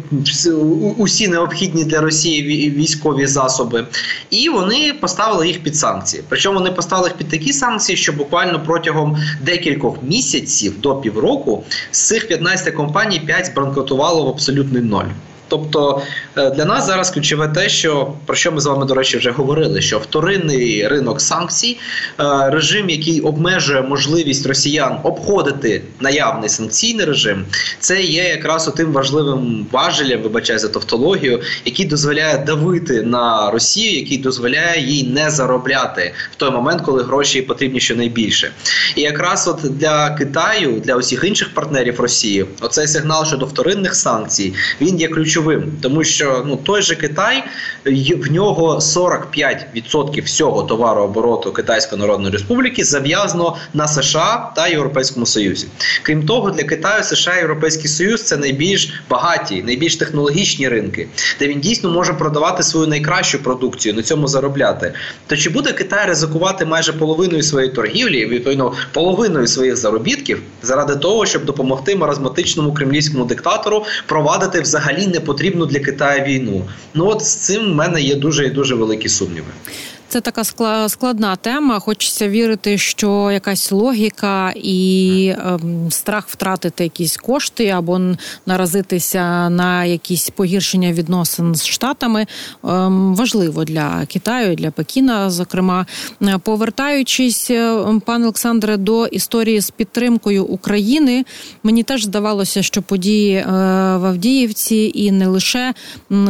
усі 0.99 1.28
необхідні 1.28 1.85
для 1.85 2.00
Росії 2.00 2.70
військові 2.70 3.26
засоби, 3.26 3.87
і 4.30 4.49
вони 4.49 4.94
поставили 5.00 5.47
їх 5.47 5.62
під 5.62 5.76
санкції. 5.76 6.23
Причому 6.28 6.58
вони 6.58 6.70
поставили 6.70 7.08
їх 7.08 7.16
під 7.16 7.28
такі 7.28 7.52
санкції, 7.52 7.97
що 7.97 8.12
буквально 8.12 8.62
протягом 8.66 9.16
декількох 9.40 9.97
місяців 10.02 10.80
до 10.80 10.97
півроку 10.97 11.64
з 11.90 12.06
цих 12.06 12.28
15 12.28 12.75
компаній 12.75 13.20
5 13.20 13.47
збанкрутувало 13.47 14.25
в 14.25 14.28
абсолютний 14.28 14.82
ноль. 14.82 15.08
Тобто 15.49 16.02
е, 16.37 16.50
для 16.50 16.64
нас 16.64 16.87
зараз 16.87 17.11
ключове 17.11 17.49
те, 17.49 17.69
що 17.69 18.12
про 18.26 18.37
що 18.37 18.52
ми 18.52 18.61
з 18.61 18.67
вами, 18.67 18.87
до 18.87 18.95
речі, 18.95 19.17
вже 19.17 19.31
говорили: 19.31 19.81
що 19.81 19.99
вторинний 19.99 20.88
ринок 20.88 21.21
санкцій, 21.21 21.78
е, 22.21 22.50
режим, 22.50 22.90
який 22.90 23.21
обмежує 23.21 23.83
можливість 23.83 24.47
росіян 24.47 24.99
обходити 25.02 25.83
наявний 26.00 26.49
санкційний 26.49 27.07
режим, 27.07 27.45
це 27.81 28.02
є 28.02 28.25
якраз 28.25 28.73
тим 28.76 28.93
важливим 28.93 29.67
важелем, 29.73 30.23
вибачаю 30.23 30.59
за 30.59 30.69
тавтологію, 30.69 31.40
який 31.64 31.87
дозволяє 31.87 32.38
давити 32.38 33.02
на 33.02 33.50
Росію, 33.50 33.99
який 33.99 34.19
дозволяє 34.19 34.83
їй 34.83 35.05
не 35.05 35.31
заробляти 35.31 36.14
в 36.33 36.37
той 36.37 36.50
момент, 36.50 36.83
коли 36.83 37.02
гроші 37.02 37.43
потрібні 37.43 37.81
щонайбільше. 37.81 38.50
І 38.97 39.00
якраз 39.00 39.49
от 39.49 39.76
для 39.78 40.11
Китаю, 40.11 40.83
для 40.85 40.97
усіх 40.97 41.25
інших 41.25 41.55
партнерів 41.55 42.00
Росії, 42.00 42.47
оцей 42.61 42.88
сигнал 42.88 43.26
щодо 43.26 43.47
вторинних 43.47 43.95
санкцій, 43.95 44.55
він 44.81 45.00
є 45.00 45.09
ключовим 45.09 45.38
ключовим, 45.38 45.73
тому 45.80 46.04
що 46.04 46.42
ну 46.47 46.57
той 46.57 46.83
же 46.83 46.95
Китай 46.95 47.45
в 48.16 48.33
нього 48.33 48.76
45% 48.78 50.25
всього 50.25 50.62
товарообороту 50.62 51.52
Китайської 51.52 52.00
Народної 52.00 52.33
Республіки 52.33 52.85
зав'язано 52.85 53.57
на 53.75 53.88
США 53.88 54.52
та 54.57 54.68
Європейському 54.68 55.26
Союзі. 55.26 55.66
Крім 56.02 56.26
того, 56.26 56.50
для 56.50 56.62
Китаю 56.64 57.04
США 57.04 57.37
і 57.37 57.38
Європейський 57.38 57.88
Союз 57.88 58.23
це 58.23 58.37
найбільш 58.37 58.92
багаті, 59.11 59.62
найбільш 59.66 59.97
технологічні 59.97 60.68
ринки, 60.68 61.09
де 61.38 61.49
він 61.49 61.61
дійсно 61.61 61.90
може 61.90 62.12
продавати 62.12 62.62
свою 62.62 62.87
найкращу 62.87 63.42
продукцію, 63.42 63.95
на 63.95 64.02
цьому 64.02 64.28
заробляти. 64.28 64.92
То 65.26 65.37
чи 65.37 65.50
буде 65.50 65.73
Китай 65.73 66.07
ризикувати 66.07 66.64
майже 66.64 66.92
половиною 66.92 67.42
своєї 67.42 67.73
торгівлі, 67.73 68.26
відповідно 68.26 68.73
половиною 68.92 69.47
своїх 69.47 69.76
заробітків, 69.76 70.42
заради 70.62 70.97
того, 70.97 71.26
щоб 71.26 71.45
допомогти 71.45 71.97
маразматичному 71.97 72.73
кремлівському 72.73 73.25
диктатору 73.25 73.85
провадити 74.07 74.61
взагалі 74.61 75.07
не 75.07 75.21
потрібну 75.28 75.66
для 75.66 75.80
Китаю 75.80 76.25
війну. 76.25 76.64
Ну 76.94 77.06
от 77.06 77.23
з 77.25 77.35
цим 77.35 77.73
в 77.73 77.75
мене 77.75 78.00
є 78.00 78.14
дуже 78.14 78.47
і 78.47 78.50
дуже 78.50 78.75
великі 78.75 79.08
сумніви. 79.08 79.52
Це 80.11 80.21
така 80.21 80.45
складна 80.88 81.37
тема. 81.37 81.79
Хочеться 81.79 82.29
вірити, 82.29 82.79
що 82.79 83.31
якась 83.31 83.73
логіка 83.73 84.53
і 84.57 85.35
ем, 85.38 85.91
страх 85.91 86.29
втратити 86.29 86.85
якісь 86.85 87.17
кошти 87.17 87.69
або 87.69 88.00
наразитися 88.47 89.50
на 89.50 89.85
якісь 89.85 90.31
погіршення 90.31 90.93
відносин 90.93 91.55
з 91.55 91.67
штатами 91.67 92.27
ем, 92.65 93.15
важливо 93.15 93.65
для 93.65 94.07
Китаю, 94.07 94.55
для 94.57 94.71
Пекіна. 94.71 95.31
Зокрема, 95.31 95.87
е, 96.23 96.38
повертаючись, 96.38 97.50
е, 97.50 97.85
пане 98.05 98.25
Олександре, 98.25 98.77
до 98.77 99.07
історії 99.07 99.61
з 99.61 99.71
підтримкою 99.71 100.45
України, 100.45 101.25
мені 101.62 101.83
теж 101.83 102.05
здавалося, 102.05 102.62
що 102.62 102.83
події 102.83 103.35
е, 103.35 103.45
в 103.97 104.07
Авдіївці 104.07 104.93
і 104.95 105.12
не 105.12 105.27
лише 105.27 105.75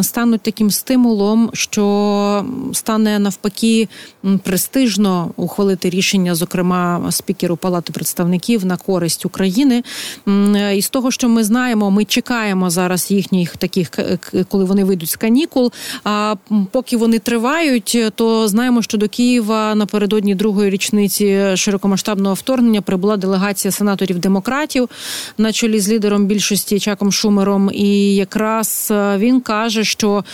стануть 0.02 0.40
таким 0.40 0.70
стимулом, 0.70 1.50
що 1.52 2.44
стане 2.72 3.18
навпаки 3.18 3.67
таки 3.68 3.88
престижно 4.42 5.30
ухвалити 5.36 5.90
рішення, 5.90 6.34
зокрема 6.34 7.12
спікеру 7.12 7.56
Палати 7.56 7.92
представників 7.92 8.66
на 8.66 8.76
користь 8.76 9.26
України. 9.26 9.82
І 10.74 10.82
з 10.82 10.90
того, 10.90 11.10
що 11.10 11.28
ми 11.28 11.44
знаємо, 11.44 11.90
ми 11.90 12.04
чекаємо 12.04 12.70
зараз 12.70 13.10
їхніх 13.10 13.56
таких, 13.56 13.90
коли 14.48 14.64
вони 14.64 14.84
вийдуть 14.84 15.08
з 15.08 15.16
канікул. 15.16 15.72
А 16.04 16.34
поки 16.70 16.96
вони 16.96 17.18
тривають, 17.18 17.98
то 18.14 18.48
знаємо, 18.48 18.82
що 18.82 18.98
до 18.98 19.08
Києва 19.08 19.74
напередодні 19.74 20.34
другої 20.34 20.70
річниці 20.70 21.56
широкомасштабного 21.56 22.34
вторгнення 22.34 22.80
прибула 22.80 23.16
делегація 23.16 23.72
сенаторів-демократів 23.72 24.88
на 25.38 25.52
чолі 25.52 25.80
з 25.80 25.88
лідером 25.88 26.26
більшості 26.26 26.80
Чаком 26.80 27.12
Шумером. 27.12 27.70
І 27.72 28.14
якраз 28.14 28.92
він 29.16 29.40
каже, 29.40 29.84
що 29.84 30.24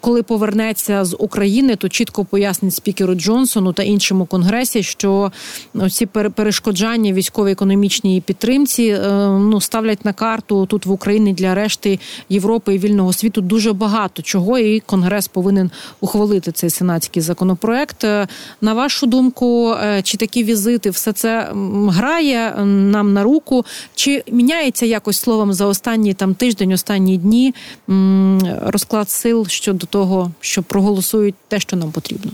коли 0.00 0.22
повернеться 0.22 1.04
з 1.04 1.16
України, 1.18 1.76
то 1.76 1.88
чітко 1.88 2.24
пояснює, 2.24 2.43
пояснить 2.44 2.74
спікеру 2.74 3.14
Джонсону 3.14 3.72
та 3.72 3.82
іншому 3.82 4.26
конгресі, 4.26 4.82
що 4.82 5.32
ці 5.90 6.06
перешкоджання 6.06 7.12
військової 7.12 7.52
економічній 7.52 8.20
підтримці 8.20 8.84
е, 8.84 9.28
ну 9.28 9.60
ставлять 9.60 10.04
на 10.04 10.12
карту 10.12 10.66
тут 10.66 10.86
в 10.86 10.90
Україні 10.90 11.32
для 11.32 11.54
решти 11.54 11.98
Європи 12.28 12.74
і 12.74 12.78
вільного 12.78 13.12
світу 13.12 13.40
дуже 13.40 13.72
багато 13.72 14.22
чого, 14.22 14.58
і 14.58 14.80
конгрес 14.80 15.28
повинен 15.28 15.70
ухвалити 16.00 16.52
цей 16.52 16.70
сенатський 16.70 17.22
законопроект. 17.22 18.04
Е, 18.04 18.28
на 18.60 18.74
вашу 18.74 19.06
думку, 19.06 19.74
е, 19.82 20.02
чи 20.02 20.16
такі 20.16 20.44
візити 20.44 20.90
все 20.90 21.12
це 21.12 21.48
грає 21.88 22.64
нам 22.64 23.12
на 23.12 23.22
руку, 23.22 23.64
чи 23.94 24.24
міняється 24.32 24.86
якось 24.86 25.18
словом 25.18 25.52
за 25.52 25.66
останні 25.66 26.14
там 26.14 26.34
тиждень, 26.34 26.72
останні 26.72 27.16
дні 27.16 27.54
розклад 28.62 29.10
сил 29.10 29.46
щодо 29.46 29.86
того, 29.86 30.30
що 30.40 30.62
проголосують 30.62 31.34
те, 31.48 31.60
що 31.60 31.76
нам 31.76 31.90
потрібно? 31.90 32.33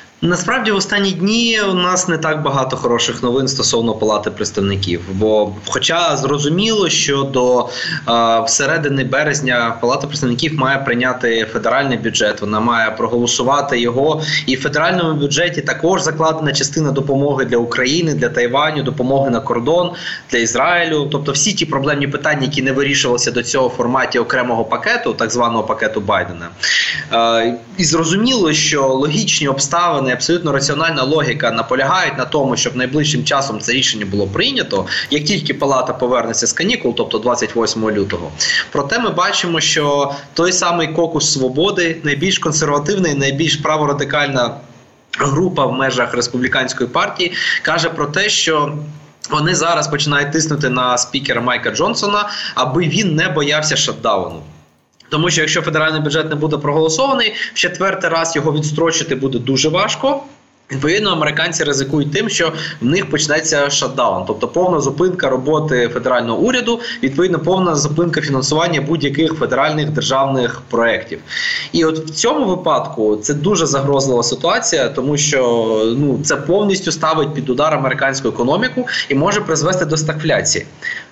Насправді 0.23 0.71
в 0.71 0.75
останні 0.75 1.11
дні 1.11 1.59
у 1.71 1.73
нас 1.73 2.07
не 2.07 2.17
так 2.17 2.41
багато 2.41 2.77
хороших 2.77 3.23
новин 3.23 3.47
стосовно 3.47 3.93
палати 3.93 4.31
представників. 4.31 5.01
Бо, 5.11 5.53
хоча 5.67 6.17
зрозуміло, 6.17 6.89
що 6.89 7.23
до 7.23 7.69
е, 8.09 8.47
середини 8.47 9.03
березня 9.03 9.77
палата 9.81 10.07
представників 10.07 10.59
має 10.59 10.77
прийняти 10.77 11.47
федеральний 11.53 11.97
бюджет, 11.97 12.41
вона 12.41 12.59
має 12.59 12.91
проголосувати 12.91 13.79
його, 13.79 14.21
і 14.45 14.55
в 14.55 14.61
федеральному 14.61 15.19
бюджеті 15.19 15.61
також 15.61 16.01
закладена 16.01 16.53
частина 16.53 16.91
допомоги 16.91 17.45
для 17.45 17.57
України, 17.57 18.13
для 18.13 18.29
Тайваню, 18.29 18.83
допомоги 18.83 19.29
на 19.29 19.39
кордон 19.39 19.91
для 20.31 20.37
Ізраїлю. 20.37 21.09
Тобто, 21.11 21.31
всі 21.31 21.53
ті 21.53 21.65
проблемні 21.65 22.07
питання, 22.07 22.43
які 22.43 22.61
не 22.61 22.71
вирішувалися 22.71 23.31
до 23.31 23.43
цього 23.43 23.67
в 23.67 23.71
форматі 23.71 24.19
окремого 24.19 24.65
пакету, 24.65 25.13
так 25.13 25.31
званого 25.31 25.63
пакету 25.63 26.01
Байдена, 26.01 26.49
е, 27.13 27.57
і 27.77 27.83
зрозуміло, 27.83 28.53
що 28.53 28.87
логічні 28.87 29.47
обставини 29.47 30.10
абсолютно 30.11 30.51
раціональна 30.51 31.03
логіка 31.03 31.51
наполягають 31.51 32.17
на 32.17 32.25
тому, 32.25 32.57
щоб 32.57 32.75
найближчим 32.75 33.23
часом 33.23 33.59
це 33.59 33.71
рішення 33.71 34.05
було 34.05 34.27
прийнято, 34.27 34.85
як 35.09 35.23
тільки 35.23 35.53
палата 35.53 35.93
повернеться 35.93 36.47
з 36.47 36.53
канікул, 36.53 36.95
тобто 36.95 37.19
28 37.19 37.91
лютого. 37.91 38.31
Проте 38.71 38.99
ми 38.99 39.09
бачимо, 39.09 39.59
що 39.59 40.13
той 40.33 40.53
самий 40.53 40.87
кокус 40.87 41.33
свободи, 41.33 41.97
найбільш 42.03 42.39
консервативний, 42.39 43.15
найбільш 43.15 43.55
праворадикальна 43.55 44.57
група 45.19 45.65
в 45.65 45.73
межах 45.73 46.13
республіканської 46.13 46.89
партії, 46.89 47.33
каже 47.61 47.89
про 47.89 48.05
те, 48.05 48.29
що 48.29 48.77
вони 49.29 49.55
зараз 49.55 49.87
починають 49.87 50.31
тиснути 50.31 50.69
на 50.69 50.97
спікера 50.97 51.41
Майка 51.41 51.71
Джонсона, 51.71 52.29
аби 52.55 52.81
він 52.81 53.15
не 53.15 53.29
боявся 53.29 53.75
шатдауну. 53.75 54.41
Тому 55.11 55.29
що 55.29 55.41
якщо 55.41 55.61
федеральний 55.61 56.01
бюджет 56.01 56.29
не 56.29 56.35
буде 56.35 56.57
проголосований, 56.57 57.33
в 57.53 57.57
четвертий 57.57 58.09
раз 58.09 58.35
його 58.35 58.53
відстрочити 58.53 59.15
буде 59.15 59.39
дуже 59.39 59.69
важко. 59.69 60.23
Відповідно, 60.71 61.09
американці 61.09 61.63
ризикують 61.63 62.11
тим, 62.11 62.29
що 62.29 62.53
в 62.81 62.85
них 62.85 63.09
почнеться 63.09 63.69
шатдаун, 63.69 64.23
тобто 64.27 64.47
повна 64.47 64.79
зупинка 64.79 65.29
роботи 65.29 65.89
федерального 65.93 66.39
уряду, 66.39 66.79
відповідно, 67.03 67.39
повна 67.39 67.75
зупинка 67.75 68.21
фінансування 68.21 68.81
будь-яких 68.81 69.33
федеральних 69.33 69.89
державних 69.89 70.61
проєктів. 70.69 71.19
І 71.71 71.85
от 71.85 71.99
в 71.99 72.09
цьому 72.09 72.45
випадку 72.45 73.15
це 73.15 73.33
дуже 73.33 73.65
загрозлива 73.65 74.23
ситуація, 74.23 74.89
тому 74.89 75.17
що 75.17 75.41
ну 75.97 76.19
це 76.23 76.35
повністю 76.35 76.91
ставить 76.91 77.33
під 77.33 77.49
удар 77.49 77.73
американську 77.73 78.27
економіку 78.27 78.87
і 79.09 79.15
може 79.15 79.41
призвести 79.41 79.85
до 79.85 79.97
стагфляції. 79.97 80.65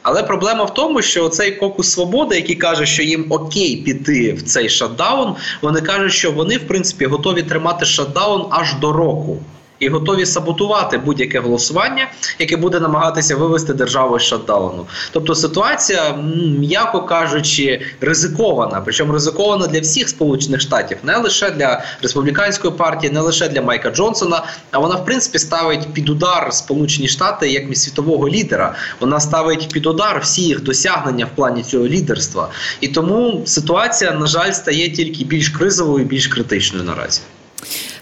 Але 0.09 0.23
проблема 0.23 0.63
в 0.63 0.73
тому, 0.73 1.01
що 1.01 1.29
цей 1.29 1.51
кокус 1.51 1.91
свободи, 1.91 2.35
який 2.35 2.55
каже, 2.55 2.85
що 2.85 3.03
їм 3.03 3.25
окей 3.29 3.77
піти 3.77 4.33
в 4.33 4.41
цей 4.41 4.69
шатдаун, 4.69 5.35
вони 5.61 5.81
кажуть, 5.81 6.13
що 6.13 6.31
вони 6.31 6.57
в 6.57 6.67
принципі 6.67 7.05
готові 7.05 7.43
тримати 7.43 7.85
шатдаун 7.85 8.47
аж 8.49 8.73
до 8.73 8.91
року. 8.93 9.37
І 9.79 9.89
готові 9.89 10.25
саботувати 10.25 10.97
будь-яке 10.97 11.39
голосування, 11.39 12.07
яке 12.39 12.57
буде 12.57 12.79
намагатися 12.79 13.35
вивести 13.35 13.73
державу 13.73 14.19
з 14.19 14.23
шатдауну. 14.23 14.85
Тобто 15.11 15.35
ситуація, 15.35 16.13
м'яко 16.59 17.01
кажучи, 17.01 17.81
ризикована. 18.01 18.81
Причому 18.85 19.13
ризикована 19.13 19.67
для 19.67 19.79
всіх 19.79 20.09
сполучених 20.09 20.61
штатів, 20.61 20.97
не 21.03 21.17
лише 21.17 21.51
для 21.51 21.83
республіканської 22.01 22.73
партії, 22.73 23.13
не 23.13 23.19
лише 23.19 23.49
для 23.49 23.61
Майка 23.61 23.91
Джонсона. 23.91 24.43
А 24.71 24.79
вона 24.79 24.95
в 24.95 25.05
принципі 25.05 25.39
ставить 25.39 25.93
під 25.93 26.09
удар 26.09 26.53
Сполучені 26.53 27.07
Штати 27.07 27.51
як 27.51 27.77
світового 27.77 28.29
лідера. 28.29 28.75
Вона 28.99 29.19
ставить 29.19 29.69
під 29.73 29.85
удар 29.85 30.19
всі 30.23 30.41
їх 30.41 30.63
досягнення 30.63 31.25
в 31.25 31.35
плані 31.35 31.63
цього 31.63 31.87
лідерства, 31.87 32.49
і 32.81 32.87
тому 32.87 33.41
ситуація 33.45 34.11
на 34.11 34.27
жаль 34.27 34.51
стає 34.51 34.89
тільки 34.89 35.23
більш 35.23 35.49
кризовою, 35.49 36.05
більш 36.05 36.27
критичною 36.27 36.85
наразі. 36.85 37.21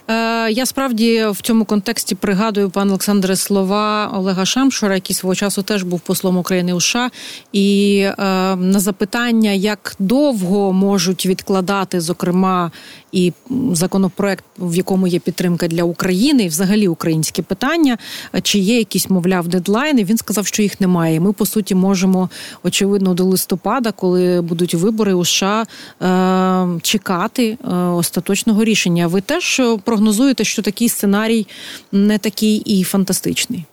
Е, 0.09 0.51
я 0.51 0.65
справді 0.65 1.25
в 1.25 1.41
цьому 1.41 1.65
контексті 1.65 2.15
пригадую 2.15 2.69
пан 2.69 2.89
Олександре 2.89 3.35
слова 3.35 4.11
Олега 4.15 4.45
Шамшура, 4.45 4.95
який 4.95 5.15
свого 5.15 5.35
часу 5.35 5.63
теж 5.63 5.83
був 5.83 5.99
послом 5.99 6.37
України 6.37 6.73
у 6.73 6.81
США, 6.81 7.09
і 7.53 7.99
е, 7.99 8.13
на 8.55 8.79
запитання, 8.79 9.51
як 9.51 9.95
довго 9.99 10.73
можуть 10.73 11.25
відкладати, 11.25 12.01
зокрема, 12.01 12.71
і 13.11 13.33
законопроект, 13.71 14.45
в 14.59 14.75
якому 14.75 15.07
є 15.07 15.19
підтримка 15.19 15.67
для 15.67 15.83
України, 15.83 16.43
і 16.43 16.47
взагалі 16.47 16.87
українське 16.87 17.41
питання, 17.41 17.97
чи 18.41 18.59
є 18.59 18.77
якісь, 18.77 19.09
мовляв, 19.09 19.47
дедлайни. 19.47 20.03
Він 20.03 20.17
сказав, 20.17 20.47
що 20.47 20.61
їх 20.61 20.81
немає. 20.81 21.19
Ми 21.19 21.33
по 21.33 21.45
суті 21.45 21.75
можемо 21.75 22.29
очевидно 22.63 23.13
до 23.13 23.23
листопада, 23.23 23.91
коли 23.91 24.41
будуть 24.41 24.73
вибори 24.73 25.13
у 25.13 25.25
США, 25.25 25.65
е, 26.01 26.79
чекати 26.81 27.57
е, 27.63 27.75
остаточного 27.75 28.63
рішення. 28.63 29.07
Ви 29.07 29.21
теж 29.21 29.61
прогнозуєте, 29.97 30.43
що 30.43 30.61
такий 30.61 30.89
сценарій 30.89 31.47
не 31.91 32.17
такий 32.17 32.57
і 32.57 32.83
фантастичний. 32.83 33.63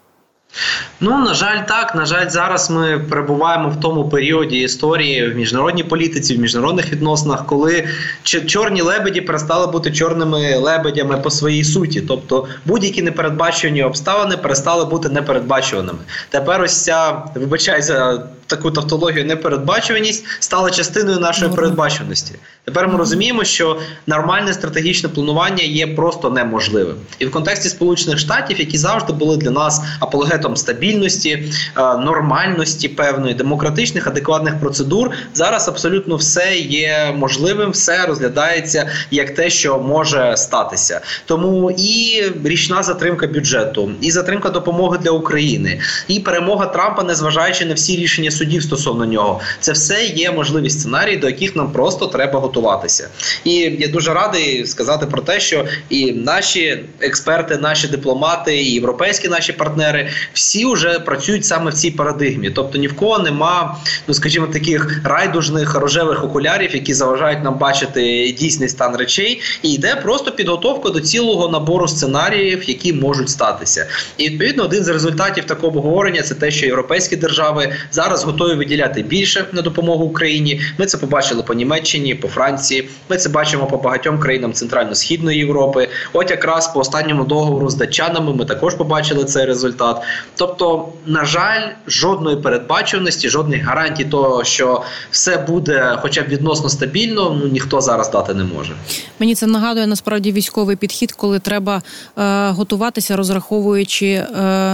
Ну 1.01 1.19
на 1.19 1.35
жаль, 1.35 1.67
так 1.69 1.95
на 1.95 2.07
жаль, 2.07 2.29
зараз 2.29 2.71
ми 2.71 2.99
перебуваємо 2.99 3.69
в 3.69 3.81
тому 3.81 4.09
періоді 4.09 4.59
історії 4.59 5.31
в 5.31 5.37
міжнародній 5.37 5.85
політиці, 5.85 6.37
в 6.37 6.41
міжнародних 6.41 6.93
відносинах, 6.93 7.47
коли 7.47 7.89
чорні 8.23 8.83
лебеді 8.83 9.21
перестали 9.21 9.67
бути 9.67 9.93
чорними 9.93 10.57
лебедями 10.57 11.17
по 11.17 11.31
своїй 11.31 11.65
суті. 11.65 12.01
Тобто 12.01 12.47
будь-які 12.65 13.03
непередбачувані 13.03 13.83
обставини 13.83 14.37
перестали 14.37 14.85
бути 14.85 15.09
непередбачуваними. 15.09 15.99
Тепер 16.29 16.63
ось 16.63 16.85
ця 16.85 17.23
вибачай 17.35 17.83
за 17.83 18.27
таку 18.47 18.71
тавтологію 18.71 19.25
непередбачуваність 19.25 20.25
стала 20.41 20.71
частиною 20.71 21.19
нашої 21.19 21.51
передбачуваності. 21.51 22.35
Тепер 22.65 22.89
ми 22.89 22.99
розуміємо, 22.99 23.45
що 23.45 23.81
нормальне 24.07 24.53
стратегічне 24.53 25.09
планування 25.09 25.65
є 25.65 25.87
просто 25.87 26.31
неможливим, 26.31 26.97
і 27.19 27.27
в 27.27 27.31
контексті 27.31 27.69
Сполучених 27.69 28.19
Штатів, 28.19 28.61
які 28.61 28.79
завжди 28.79 29.13
були 29.13 29.37
для 29.37 29.51
нас 29.51 29.83
апологетом 30.01 30.44
стабільності, 30.57 31.31
е, 31.31 31.81
нормальності 31.81 32.89
певної 32.89 33.35
демократичних, 33.35 34.07
адекватних 34.07 34.61
процедур, 34.61 35.11
зараз 35.35 35.69
абсолютно 35.69 36.17
все 36.17 36.57
є 36.57 37.15
можливим, 37.17 37.71
все 37.71 38.07
розглядається 38.07 38.89
як 39.11 39.35
те, 39.35 39.51
що 39.51 39.79
може 39.79 40.37
статися. 40.37 41.01
Тому 41.25 41.71
і 41.79 42.23
річна 42.45 42.83
затримка 42.83 43.27
бюджету, 43.27 43.91
і 44.01 44.11
затримка 44.11 44.51
допомоги 44.51 44.99
для 44.99 45.11
України, 45.11 45.81
і 46.09 46.21
перемога 46.21 46.67
Трампа, 46.67 47.03
незважаючи 47.03 47.65
на 47.65 47.75
всі 47.75 47.97
рішення 47.97 48.31
судів 48.31 48.63
стосовно 48.63 49.05
нього, 49.05 49.41
це 49.61 49.73
все 49.73 50.05
є 50.05 50.33
можливі 50.33 50.71
сценарії, 50.71 51.17
до 51.17 51.27
яких 51.27 51.57
нам 51.57 51.73
просто 51.73 52.07
треба 52.07 52.41
готуватися. 52.41 53.09
І 53.45 53.53
я 53.55 53.89
дуже 53.89 54.15
радий 54.15 54.67
сказати 54.67 55.07
про 55.07 55.23
те, 55.23 55.41
що 55.41 55.67
і 55.89 56.13
наші 56.13 56.85
експерти, 57.01 57.57
наші 57.57 57.89
дипломати, 57.89 58.57
і 58.57 58.73
європейські 58.73 59.29
наші 59.29 59.53
партнери 59.53 60.09
всі 60.35 60.67
вже 60.67 61.01
працюють 61.01 61.45
саме 61.45 61.71
в 61.71 61.75
цій 61.75 61.91
парадигмі. 61.91 62.51
Тобто 62.51 62.79
ні 62.79 62.89
в 62.89 62.97
кого 62.97 63.19
нема, 63.19 63.77
ну 64.09 64.15
скажімо, 64.15 64.47
таких 64.47 65.01
райдужних 65.05 65.75
рожевих 65.75 66.25
окулярів, 66.25 66.75
які 66.75 66.95
заважають 66.95 67.45
нам 67.45 67.59
бачити 67.59 68.35
дійсний 68.39 68.69
стан 68.69 68.97
речей, 68.97 69.41
і 69.63 69.73
йде 69.73 69.97
просто 69.97 70.33
підготовка 70.33 70.91
до 70.91 71.01
цілого 71.01 71.49
набору 71.49 71.89
сценаріїв, 71.89 72.63
які 72.69 72.93
можуть 72.93 73.31
статися. 73.31 73.87
І 74.17 74.29
відповідно 74.29 74.65
один 74.65 74.85
з 74.85 74.89
результатів 74.89 75.45
такого 75.45 75.79
обговорення 75.79 76.23
це 76.23 76.35
те, 76.35 76.51
що 76.51 76.67
європейські 76.67 77.17
держави 77.17 77.73
зараз 77.91 78.25
готові 78.25 78.55
виділяти 78.55 79.03
більше 79.03 79.45
на 79.53 79.63
допомогу 79.63 80.05
Україні. 80.05 80.61
Ми 80.79 80.87
це 80.87 80.99
побачили 80.99 81.43
по 81.43 81.55
Німеччині, 81.55 82.15
по 82.15 82.29
Франції. 82.29 82.89
Ми 83.09 83.17
це 83.17 83.29
бачимо 83.29 83.67
по 83.67 83.77
багатьом 83.77 84.19
країнам 84.19 84.53
Центрально-східної 84.53 85.39
Європи. 85.39 85.89
От 86.13 86.31
якраз 86.31 86.73
по 86.75 86.81
останньому 86.81 87.25
договору 87.25 87.71
з 87.71 87.75
датчанами 87.75 88.35
ми 88.35 88.45
також 88.45 88.75
побачили 88.75 89.25
цей 89.25 89.45
результат. 89.45 90.03
Тобто, 90.37 90.89
на 91.07 91.25
жаль, 91.25 91.69
жодної 91.87 92.37
передбаченості, 92.37 93.29
жодних 93.29 93.65
гарантій 93.65 94.05
того, 94.05 94.45
що 94.45 94.83
все 95.11 95.37
буде, 95.37 95.99
хоча 96.03 96.23
б 96.23 96.29
відносно 96.29 96.69
стабільно, 96.69 97.39
ну 97.43 97.49
ніхто 97.49 97.81
зараз 97.81 98.11
дати 98.11 98.35
не 98.35 98.45
може. 98.45 98.73
Мені 99.19 99.35
це 99.35 99.47
нагадує 99.47 99.87
насправді 99.87 100.33
військовий 100.33 100.77
підхід, 100.77 101.13
коли 101.13 101.39
треба 101.39 101.83
е, 102.19 102.49
готуватися, 102.51 103.17
розраховуючи 103.17 104.07
е, 104.07 104.27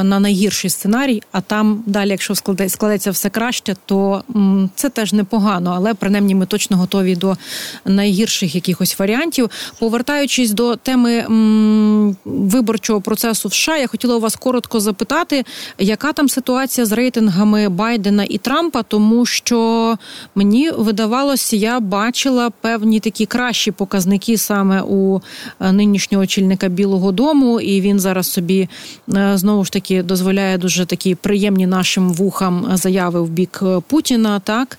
на 0.04 0.20
найгірший 0.20 0.70
сценарій, 0.70 1.22
а 1.32 1.40
там 1.40 1.82
далі, 1.86 2.10
якщо 2.10 2.34
складеться 2.68 3.10
все 3.10 3.30
краще, 3.30 3.76
то 3.86 4.22
м, 4.36 4.70
це 4.74 4.88
теж 4.88 5.12
непогано, 5.12 5.72
але 5.76 5.94
принаймні 5.94 6.34
ми 6.34 6.46
точно 6.46 6.76
готові 6.76 7.16
до 7.16 7.36
найгірших 7.84 8.54
якихось 8.54 8.98
варіантів. 8.98 9.50
Повертаючись 9.78 10.50
до 10.50 10.76
теми 10.76 11.12
м, 11.18 12.16
виборчого 12.24 13.00
процесу 13.00 13.48
в 13.48 13.54
США, 13.54 13.76
я 13.76 13.86
хотіла 13.86 14.16
у 14.16 14.20
вас 14.20 14.36
коротко 14.36 14.80
запитати, 14.80 15.29
яка 15.78 16.12
там 16.12 16.28
ситуація 16.28 16.86
з 16.86 16.92
рейтингами 16.92 17.68
Байдена 17.68 18.24
і 18.28 18.38
Трампа, 18.38 18.82
тому 18.82 19.26
що 19.26 19.96
мені 20.34 20.70
видавалося, 20.70 21.56
я 21.56 21.80
бачила 21.80 22.50
певні 22.50 23.00
такі 23.00 23.26
кращі 23.26 23.70
показники 23.70 24.38
саме 24.38 24.82
у 24.82 25.20
е, 25.60 25.72
нинішнього 25.72 26.24
очільника 26.24 26.68
Білого 26.68 27.12
Дому, 27.12 27.60
і 27.60 27.80
він 27.80 28.00
зараз 28.00 28.32
собі 28.32 28.68
е, 29.14 29.32
знову 29.34 29.64
ж 29.64 29.72
таки 29.72 30.02
дозволяє 30.02 30.58
дуже 30.58 30.86
такі 30.86 31.14
приємні 31.14 31.66
нашим 31.66 32.12
вухам 32.12 32.70
заяви 32.74 33.20
в 33.22 33.28
бік 33.28 33.60
е, 33.62 33.80
Путіна. 33.88 34.40
Так 34.40 34.78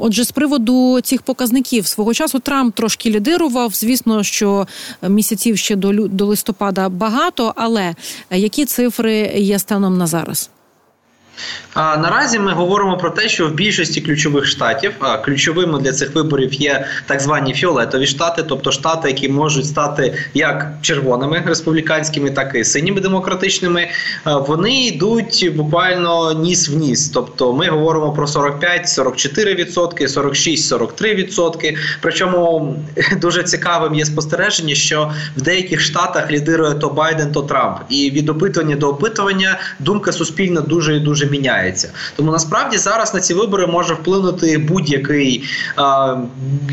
отже, 0.00 0.24
з 0.24 0.30
приводу 0.30 1.00
цих 1.00 1.22
показників 1.22 1.86
свого 1.86 2.14
часу 2.14 2.38
Трамп 2.38 2.74
трошки 2.74 3.10
лідирував. 3.10 3.70
Звісно, 3.74 4.22
що 4.22 4.66
місяців 5.08 5.58
ще 5.58 5.76
до 5.76 5.92
до 5.92 6.26
листопада 6.26 6.88
багато, 6.88 7.52
але 7.56 7.94
які 8.30 8.64
цифри 8.64 9.32
є 9.52 9.58
станом 9.58 9.98
на 9.98 10.06
зараз? 10.06 10.50
А 11.74 11.96
наразі 11.96 12.38
ми 12.38 12.52
говоримо 12.52 12.96
про 12.96 13.10
те, 13.10 13.28
що 13.28 13.48
в 13.48 13.52
більшості 13.52 14.00
ключових 14.00 14.46
штатів 14.46 14.92
а 15.00 15.18
ключовими 15.18 15.78
для 15.78 15.92
цих 15.92 16.14
виборів 16.14 16.54
є 16.54 16.86
так 17.06 17.20
звані 17.20 17.54
фіолетові 17.54 18.06
штати, 18.06 18.44
тобто 18.48 18.72
штати, 18.72 19.08
які 19.08 19.28
можуть 19.28 19.66
стати 19.66 20.14
як 20.34 20.72
червоними 20.82 21.42
республіканськими, 21.46 22.30
так 22.30 22.54
і 22.54 22.64
синіми 22.64 23.00
демократичними. 23.00 23.88
Вони 24.24 24.86
йдуть 24.86 25.52
буквально 25.56 26.32
ніс 26.32 26.68
в 26.68 26.76
ніс. 26.76 27.08
Тобто 27.08 27.52
ми 27.52 27.68
говоримо 27.68 28.12
про 28.12 28.26
45-44%, 28.26 30.08
46-43%. 30.08 31.76
Причому 32.00 32.74
дуже 33.20 33.42
цікавим 33.42 33.94
є 33.94 34.04
спостереження, 34.04 34.74
що 34.74 35.12
в 35.36 35.42
деяких 35.42 35.80
штатах 35.80 36.30
лідирує 36.30 36.74
то 36.74 36.88
Байден, 36.88 37.32
то 37.32 37.42
Трамп, 37.42 37.78
і 37.88 38.10
від 38.10 38.28
опитування 38.28 38.76
до 38.76 38.88
опитування 38.88 39.58
думка 39.78 40.12
суспільна 40.12 40.60
дуже 40.60 40.96
і 40.96 41.00
дуже 41.00 41.21
міняється. 41.26 41.90
Тому 42.16 42.32
насправді 42.32 42.78
зараз 42.78 43.14
на 43.14 43.20
ці 43.20 43.34
вибори 43.34 43.66
може 43.66 43.94
вплинути 43.94 44.58
будь-який 44.58 45.44
а, 45.76 46.16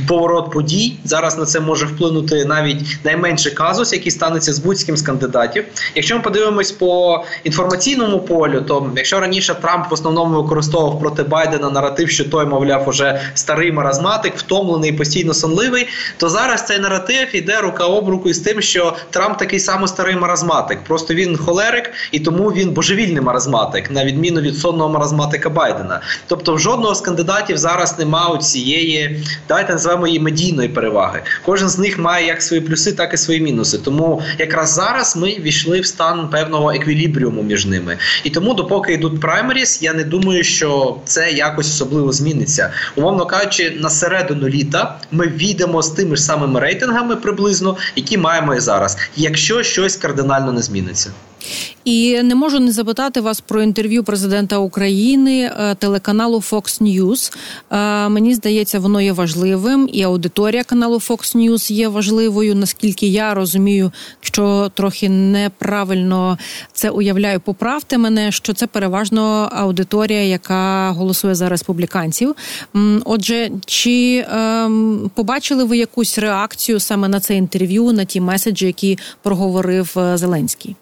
поворот 0.08 0.52
подій. 0.52 0.98
Зараз 1.04 1.38
на 1.38 1.46
це 1.46 1.60
може 1.60 1.86
вплинути 1.86 2.46
навіть 2.46 2.98
найменший 3.04 3.52
казус, 3.52 3.94
який 3.94 4.12
станеться 4.12 4.54
з 4.54 4.60
будь-ким 4.60 4.98
з 4.98 5.02
кандидатів. 5.02 5.66
Якщо 5.96 6.16
ми 6.16 6.22
подивимось 6.22 6.72
по 6.72 7.24
інформаційному 7.44 8.20
полю, 8.20 8.62
то 8.62 8.92
якщо 8.96 9.20
раніше 9.20 9.56
Трамп 9.62 9.90
в 9.90 9.94
основному 9.94 10.42
використовував 10.42 11.00
проти 11.00 11.24
Байдена 11.24 11.70
наратив, 11.70 12.10
що 12.10 12.30
той, 12.30 12.46
мовляв, 12.46 12.90
уже 12.90 13.22
старий 13.34 13.72
маразматик, 13.72 14.38
втомлений, 14.38 14.92
постійно 14.92 15.34
сонливий, 15.34 15.88
то 16.18 16.30
зараз 16.30 16.66
цей 16.66 16.80
наратив 16.80 17.36
іде 17.36 17.62
рука 17.62 17.86
об 17.86 18.10
руку 18.10 18.30
із 18.30 18.40
тим, 18.40 18.62
що 18.62 18.96
Трамп 19.10 19.38
такий 19.38 19.60
самий 19.60 19.88
старий 19.88 20.16
маразматик. 20.16 20.80
Просто 20.84 21.14
він 21.14 21.38
холерик 21.38 21.92
і 22.12 22.20
тому 22.20 22.50
він 22.50 22.70
божевільний 22.70 23.22
маразматик, 23.22 23.92
на 23.92 24.06
відміну 24.06 24.39
відміну 24.40 24.50
від 24.50 24.58
сонного 24.60 24.90
маразматика 24.90 25.50
Байдена. 25.50 26.02
Тобто, 26.28 26.54
в 26.54 26.60
жодного 26.60 26.96
з 26.96 27.02
кандидатів 27.02 27.58
зараз 27.58 28.00
немає 28.00 28.38
цієї, 28.38 29.24
давайте 29.48 29.74
називаємо 29.74 30.08
її 30.08 30.20
медійної 30.20 30.70
переваги. 30.70 31.22
Кожен 31.46 31.70
з 31.70 31.78
них 31.78 32.00
має 32.00 32.28
як 32.28 32.42
свої 32.42 32.62
плюси, 32.62 32.92
так 32.92 33.14
і 33.14 33.18
свої 33.18 33.42
мінуси. 33.42 33.78
Тому 33.78 34.22
якраз 34.40 34.74
зараз 34.74 35.18
ми 35.18 35.28
війшли 35.28 35.80
в 35.80 35.86
стан 35.86 36.30
певного 36.30 36.72
еквілібріуму 36.72 37.44
між 37.44 37.66
ними. 37.66 37.98
І 38.24 38.30
тому, 38.30 38.54
допоки 38.54 38.94
йдуть 38.94 39.22
праймеріс, 39.22 39.82
я 39.82 39.94
не 39.94 40.04
думаю, 40.04 40.44
що 40.44 40.98
це 41.06 41.32
якось 41.32 41.68
особливо 41.68 42.12
зміниться. 42.12 42.72
Умовно 42.96 43.26
кажучи, 43.26 43.78
на 43.80 43.90
середину 43.90 44.50
літа 44.50 45.00
ми 45.12 45.28
війдемо 45.28 45.82
з 45.82 45.90
тими 45.90 46.16
ж 46.16 46.22
самими 46.22 46.60
рейтингами 46.60 47.16
приблизно, 47.16 47.78
які 47.96 48.18
маємо 48.18 48.56
і 48.56 48.60
зараз, 48.60 48.98
якщо 49.16 49.64
щось 49.64 49.96
кардинально 49.96 50.52
не 50.52 50.62
зміниться. 50.62 51.12
І 51.86 52.24
не 52.24 52.36
можу 52.36 52.60
не 52.60 52.72
запитати 52.72 53.22
вас 53.22 53.42
про 53.42 53.62
інтерв'ю 53.62 54.04
президента 54.04 54.58
України 54.58 55.42
е, 55.42 55.76
телеканалу 55.76 56.38
Fox 56.38 56.82
News. 56.82 57.34
Е, 57.72 58.10
мені 58.10 58.34
здається, 58.34 58.80
воно 58.80 59.02
є 59.02 59.12
важливим, 59.12 59.90
і 59.94 60.04
аудиторія 60.04 60.64
каналу 60.64 60.98
Fox 60.98 61.36
News 61.36 61.72
є 61.72 61.88
важливою. 61.88 62.56
Наскільки 62.56 63.08
я 63.08 63.34
розумію, 63.34 63.92
що 64.22 64.72
трохи 64.74 65.10
неправильно 65.10 66.38
це 66.74 66.90
уявляю, 66.90 67.40
поправте 67.40 67.98
мене, 67.98 68.32
що 68.32 68.54
це 68.54 68.68
переважно 68.68 69.50
аудиторія, 69.52 70.24
яка 70.24 70.92
голосує 70.92 71.36
за 71.36 71.50
республіканців. 71.50 72.36
Отже, 73.06 73.52
чи 73.66 74.26
ем, 74.32 75.12
побачили 75.16 75.64
ви 75.64 75.78
якусь 75.78 76.18
реакцію 76.18 76.80
саме 76.80 77.08
на 77.08 77.20
це 77.20 77.36
інтерв'ю, 77.36 77.92
на 77.92 78.06
ті 78.06 78.22
меседжі, 78.22 78.66
які 78.66 78.98
проговорив 79.22 79.94
е, 79.98 80.18
Зеленський? 80.18 80.76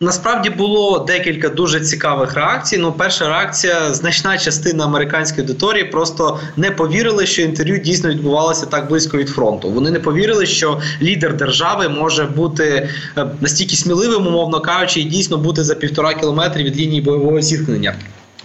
Насправді 0.00 0.50
було 0.50 0.98
декілька 0.98 1.48
дуже 1.48 1.80
цікавих 1.80 2.34
реакцій. 2.34 2.78
Ну, 2.78 2.92
перша 2.92 3.28
реакція, 3.28 3.94
значна 3.94 4.38
частина 4.38 4.84
американської 4.84 5.42
аудиторії 5.42 5.84
просто 5.84 6.40
не 6.56 6.70
повірили, 6.70 7.26
що 7.26 7.42
інтерв'ю 7.42 7.78
дійсно 7.78 8.10
відбувалося 8.10 8.66
так 8.66 8.88
близько 8.88 9.18
від 9.18 9.28
фронту. 9.28 9.70
Вони 9.70 9.90
не 9.90 10.00
повірили, 10.00 10.46
що 10.46 10.80
лідер 11.02 11.36
держави 11.36 11.88
може 11.88 12.24
бути 12.24 12.88
е, 13.16 13.26
настільки 13.40 13.76
сміливим, 13.76 14.26
умовно 14.26 14.60
кажучи, 14.60 15.00
і 15.00 15.04
дійсно 15.04 15.38
бути 15.38 15.64
за 15.64 15.74
півтора 15.74 16.14
кілометра 16.14 16.62
від 16.62 16.76
лінії 16.76 17.00
бойового 17.00 17.40
зіткнення. 17.40 17.94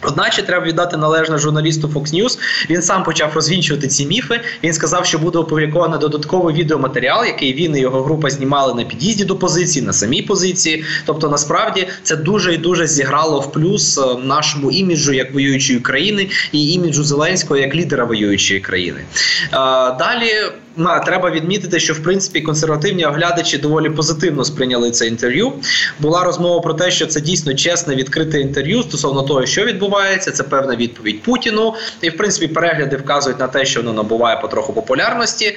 Одначе 0.02 0.44
треба 0.44 0.66
віддати 0.66 0.98
належне 0.98 1.38
журналісту 1.38 1.88
Fox 1.88 2.14
News. 2.14 2.40
Він 2.70 2.82
сам 2.82 3.04
почав 3.04 3.32
розвінчувати 3.34 3.88
ці 3.88 4.06
міфи. 4.06 4.42
Він 4.64 4.74
сказав, 4.74 5.06
що 5.06 5.20
буде 5.20 5.40
опубліковано 5.40 5.98
додатковий 5.98 6.56
відеоматеріал, 6.56 7.26
який 7.26 7.54
він 7.54 7.78
і 7.78 7.80
його 7.80 8.04
група 8.04 8.30
знімали 8.30 8.74
на 8.74 8.84
під'їзді 8.84 9.26
до 9.26 9.36
позиції, 9.36 9.86
на 9.86 9.94
самій 9.94 10.22
позиції. 10.22 10.86
Тобто, 11.06 11.30
насправді 11.30 11.88
це 12.04 12.16
дуже 12.16 12.54
і 12.54 12.58
дуже 12.58 12.88
зіграло 12.88 13.40
в 13.40 13.52
плюс 13.52 13.98
е, 13.98 14.02
нашому 14.24 14.72
іміджу 14.72 15.14
як 15.14 15.34
воюючої 15.34 15.80
країни 15.80 16.30
і 16.52 16.74
іміджу 16.74 17.04
Зеленського 17.04 17.60
як 17.60 17.76
лідера 17.76 18.06
воюючої 18.06 18.60
країни. 18.60 19.00
Е, 19.00 19.58
далі 20.00 20.32
треба 21.06 21.32
відмітити, 21.32 21.80
що 21.80 21.94
в 21.94 22.04
принципі 22.04 22.42
консервативні 22.42 23.06
оглядачі 23.06 23.58
доволі 23.58 23.90
позитивно 23.90 24.46
сприйняли 24.46 24.92
це 24.92 25.08
інтерв'ю. 25.08 25.54
Була 26.00 26.24
розмова 26.24 26.60
про 26.60 26.74
те, 26.74 26.92
що 26.92 27.08
це 27.08 27.22
дійсно 27.22 27.54
чесне 27.54 27.96
відкрите 27.96 28.40
інтерв'ю 28.40 28.84
стосовно 28.84 29.22
того, 29.22 29.46
що 29.46 29.66
відбувається. 29.66 30.32
Це 30.32 30.44
певна 30.44 30.76
відповідь 30.76 31.24
Путіну, 31.24 31.74
і 32.02 32.10
в 32.10 32.18
принципі 32.18 32.48
перегляди 32.48 32.98
вказують 32.98 33.40
на 33.40 33.48
те, 33.48 33.66
що 33.66 33.80
воно 33.80 33.94
набуває 33.94 34.38
потроху 34.38 34.74
популярності. 34.74 35.56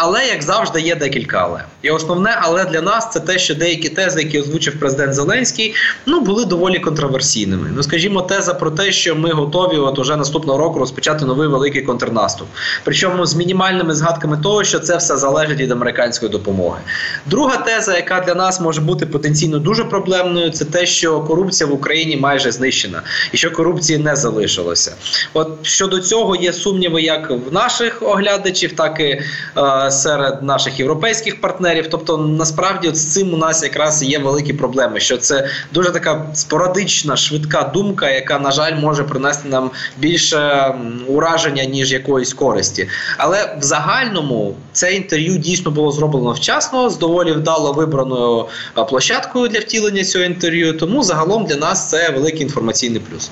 Але 0.00 0.26
як 0.26 0.42
завжди, 0.42 0.80
є 0.80 0.94
декілька 0.94 1.38
але. 1.38 1.64
І 1.82 1.90
основне, 1.90 2.38
але 2.40 2.64
для 2.64 2.80
нас 2.80 3.10
це 3.12 3.20
те, 3.20 3.38
що 3.38 3.54
деякі 3.54 3.88
тези, 3.88 4.22
які 4.22 4.40
озвучив 4.40 4.78
президент 4.80 5.14
Зеленський, 5.14 5.74
ну 6.06 6.20
були 6.20 6.44
доволі 6.44 6.78
контроверсійними. 6.78 7.70
Ну, 7.76 7.82
скажімо, 7.82 8.22
теза 8.22 8.54
про 8.54 8.70
те, 8.70 8.92
що 8.92 9.16
ми 9.16 9.30
готові, 9.30 9.76
от 9.76 9.98
уже 9.98 10.16
наступного 10.16 10.58
року 10.58 10.78
розпочати 10.78 11.24
новий 11.24 11.48
великий 11.48 11.82
контрнаступ. 11.82 12.48
Причому 12.84 13.26
з 13.26 13.34
мінімальними 13.34 13.94
згадками 13.94 14.36
того, 14.42 14.64
що 14.64 14.78
це 14.78 14.96
все 14.96 15.16
залежить 15.16 15.58
від 15.58 15.72
американської 15.72 16.32
допомоги. 16.32 16.80
Друга 17.26 17.56
теза, 17.56 17.96
яка 17.96 18.20
для 18.20 18.34
нас 18.34 18.60
може 18.60 18.80
бути 18.80 19.06
потенційно 19.06 19.58
дуже 19.58 19.84
проблемною, 19.84 20.50
це 20.50 20.64
те, 20.64 20.86
що 20.86 21.20
корупція 21.20 21.70
в 21.70 21.72
Україні 21.72 22.16
майже 22.16 22.52
знищена, 22.52 23.02
і 23.32 23.36
що 23.36 23.50
корупції 23.50 23.98
не 23.98 24.16
залишилося. 24.16 24.94
От 25.32 25.48
щодо 25.62 25.98
цього 25.98 26.36
є 26.36 26.52
сумніви, 26.52 27.02
як 27.02 27.30
в 27.30 27.52
наших 27.52 28.02
оглядачів, 28.02 28.72
так 28.72 29.00
і. 29.00 29.22
Е, 29.56 29.87
серед 29.90 30.42
наших 30.42 30.78
європейських 30.78 31.40
партнерів. 31.40 31.86
Тобто, 31.90 32.18
насправді, 32.18 32.88
от 32.88 32.96
з 32.96 33.12
цим 33.12 33.34
у 33.34 33.36
нас 33.36 33.62
якраз 33.62 34.02
є 34.02 34.18
великі 34.18 34.52
проблеми. 34.52 35.00
Що 35.00 35.16
це 35.16 35.48
дуже 35.72 35.90
така 35.90 36.26
спорадична, 36.34 37.16
швидка 37.16 37.70
думка, 37.74 38.10
яка 38.10 38.38
на 38.38 38.50
жаль 38.50 38.76
може 38.80 39.04
принести 39.04 39.48
нам 39.48 39.70
більше 39.98 40.74
ураження 41.06 41.64
ніж 41.64 41.92
якоїсь 41.92 42.34
користі. 42.34 42.88
Але 43.16 43.56
в 43.60 43.62
загальному 43.62 44.56
це 44.72 44.94
інтерв'ю 44.94 45.38
дійсно 45.38 45.70
було 45.70 45.92
зроблено 45.92 46.32
вчасно 46.32 46.90
з 46.90 46.98
доволі 46.98 47.32
вдало 47.32 47.72
вибраною 47.72 48.46
площадкою 48.88 49.48
для 49.48 49.60
втілення 49.60 50.04
цього 50.04 50.24
інтерв'ю. 50.24 50.72
Тому 50.72 51.02
загалом 51.02 51.44
для 51.44 51.56
нас 51.56 51.90
це 51.90 52.10
великий 52.10 52.42
інформаційний 52.42 53.00
плюс. 53.00 53.30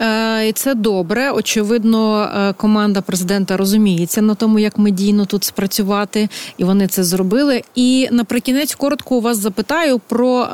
Е, 0.00 0.48
І 0.48 0.52
це 0.52 0.74
добре. 0.74 1.30
Очевидно, 1.30 2.22
е, 2.22 2.52
команда 2.52 3.00
президента 3.00 3.56
розуміється 3.56 4.22
на 4.22 4.34
тому, 4.34 4.58
як 4.58 4.78
медійно 4.78 5.26
тут 5.26 5.44
спрацювати, 5.44 6.28
і 6.58 6.64
вони 6.64 6.86
це 6.86 7.04
зробили. 7.04 7.62
І 7.74 8.08
наприкінець 8.10 8.74
коротко 8.74 9.16
у 9.16 9.20
вас 9.20 9.38
запитаю 9.38 9.98
про. 9.98 10.48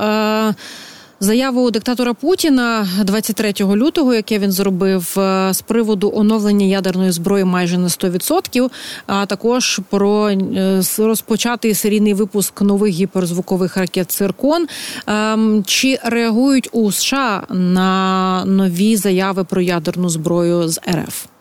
Заяву 1.20 1.70
диктатора 1.70 2.14
Путіна 2.14 2.88
23 3.04 3.54
лютого, 3.60 4.14
яке 4.14 4.38
він 4.38 4.52
зробив 4.52 5.18
е, 5.18 5.48
з 5.54 5.62
приводу 5.62 6.12
оновлення 6.16 6.66
ядерної 6.66 7.10
зброї 7.12 7.44
майже 7.44 7.78
на 7.78 7.88
100%, 7.88 8.70
а 9.06 9.26
також 9.26 9.80
про 9.90 10.30
е, 10.30 10.82
розпочатий 10.98 11.74
серійний 11.74 12.14
випуск 12.14 12.62
нових 12.62 12.94
гіперзвукових 12.94 13.76
ракет 13.76 14.10
«Циркон». 14.10 14.66
Ем, 15.06 15.64
чи 15.66 15.98
реагують 16.04 16.68
у 16.72 16.92
США 16.92 17.42
на 17.50 18.44
нові 18.44 18.96
заяви 18.96 19.44
про 19.44 19.60
ядерну 19.60 20.08
зброю 20.08 20.68
з 20.68 20.80
РФ? 20.90 21.33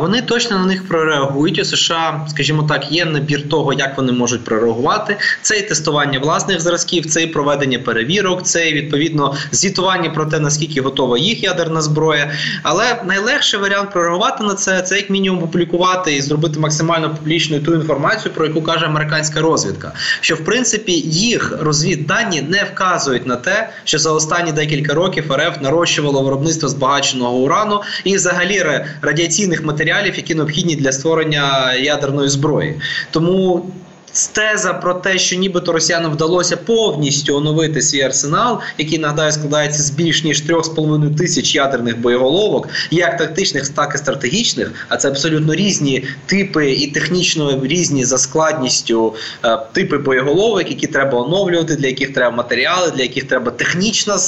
Вони 0.00 0.22
точно 0.22 0.58
на 0.58 0.66
них 0.66 0.88
прореагують 0.88 1.58
у 1.58 1.64
США, 1.64 2.26
скажімо 2.30 2.62
так, 2.62 2.92
є 2.92 3.04
набір 3.04 3.48
того, 3.48 3.72
як 3.72 3.96
вони 3.96 4.12
можуть 4.12 4.44
прореагувати. 4.44 5.16
Це 5.42 5.58
і 5.58 5.62
тестування 5.62 6.18
власних 6.18 6.60
зразків, 6.60 7.06
це 7.06 7.22
і 7.22 7.26
проведення 7.26 7.78
перевірок, 7.78 8.42
це 8.42 8.68
і 8.68 8.74
відповідно 8.74 9.34
звітування 9.52 10.10
про 10.10 10.26
те, 10.26 10.38
наскільки 10.38 10.80
готова 10.80 11.18
їх 11.18 11.42
ядерна 11.42 11.80
зброя. 11.80 12.32
Але 12.62 13.02
найлегший 13.06 13.60
варіант 13.60 13.90
прореагувати 13.90 14.44
на 14.44 14.54
це 14.54 14.82
це 14.82 14.96
як 14.96 15.10
мінімум 15.10 15.40
публікувати 15.40 16.16
і 16.16 16.22
зробити 16.22 16.60
максимально 16.60 17.14
публічною 17.14 17.62
ту 17.62 17.74
інформацію, 17.74 18.34
про 18.34 18.46
яку 18.46 18.62
каже 18.62 18.86
американська 18.86 19.40
розвідка. 19.40 19.92
Що 20.20 20.34
в 20.34 20.44
принципі 20.44 20.92
їх 20.92 21.58
розвіддані 21.60 22.42
не 22.42 22.64
вказують 22.64 23.26
на 23.26 23.36
те, 23.36 23.68
що 23.84 23.98
за 23.98 24.12
останні 24.12 24.52
декілька 24.52 24.94
років 24.94 25.32
РФ 25.32 25.60
нарощувало 25.60 26.22
виробництво 26.22 26.68
збагаченого 26.68 27.36
урану 27.36 27.82
і 28.04 28.16
взагалі 28.16 28.64
радіаційних 29.08 29.64
матеріалів, 29.64 30.16
які 30.16 30.34
необхідні 30.34 30.76
для 30.76 30.92
створення 30.92 31.74
ядерної 31.74 32.28
зброї. 32.28 32.80
Тому 33.10 33.72
Теза 34.32 34.74
про 34.74 34.94
те, 34.94 35.18
що 35.18 35.36
нібито 35.36 35.72
росіянам 35.72 36.12
вдалося 36.12 36.56
повністю 36.56 37.36
оновити 37.36 37.82
свій 37.82 38.02
арсенал, 38.02 38.60
який 38.78 38.98
нагадаю 38.98 39.32
складається 39.32 39.82
з 39.82 39.90
більш 39.90 40.24
ніж 40.24 40.42
3,5 40.42 41.16
тисяч 41.16 41.54
ядерних 41.54 41.98
боєголовок, 41.98 42.68
як 42.90 43.16
тактичних, 43.16 43.68
так 43.68 43.92
і 43.94 43.98
стратегічних. 43.98 44.72
А 44.88 44.96
це 44.96 45.08
абсолютно 45.08 45.54
різні 45.54 46.04
типи 46.26 46.72
і 46.72 46.86
технічно 46.86 47.60
різні 47.62 48.04
за 48.04 48.18
складністю 48.18 49.14
е, 49.44 49.58
типи 49.72 49.98
боєголовок, 49.98 50.68
які 50.68 50.86
треба 50.86 51.18
оновлювати, 51.18 51.76
для 51.76 51.86
яких 51.86 52.14
треба 52.14 52.36
матеріали, 52.36 52.90
для 52.90 53.02
яких 53.02 53.24
треба 53.24 53.50
технічна 53.50 54.18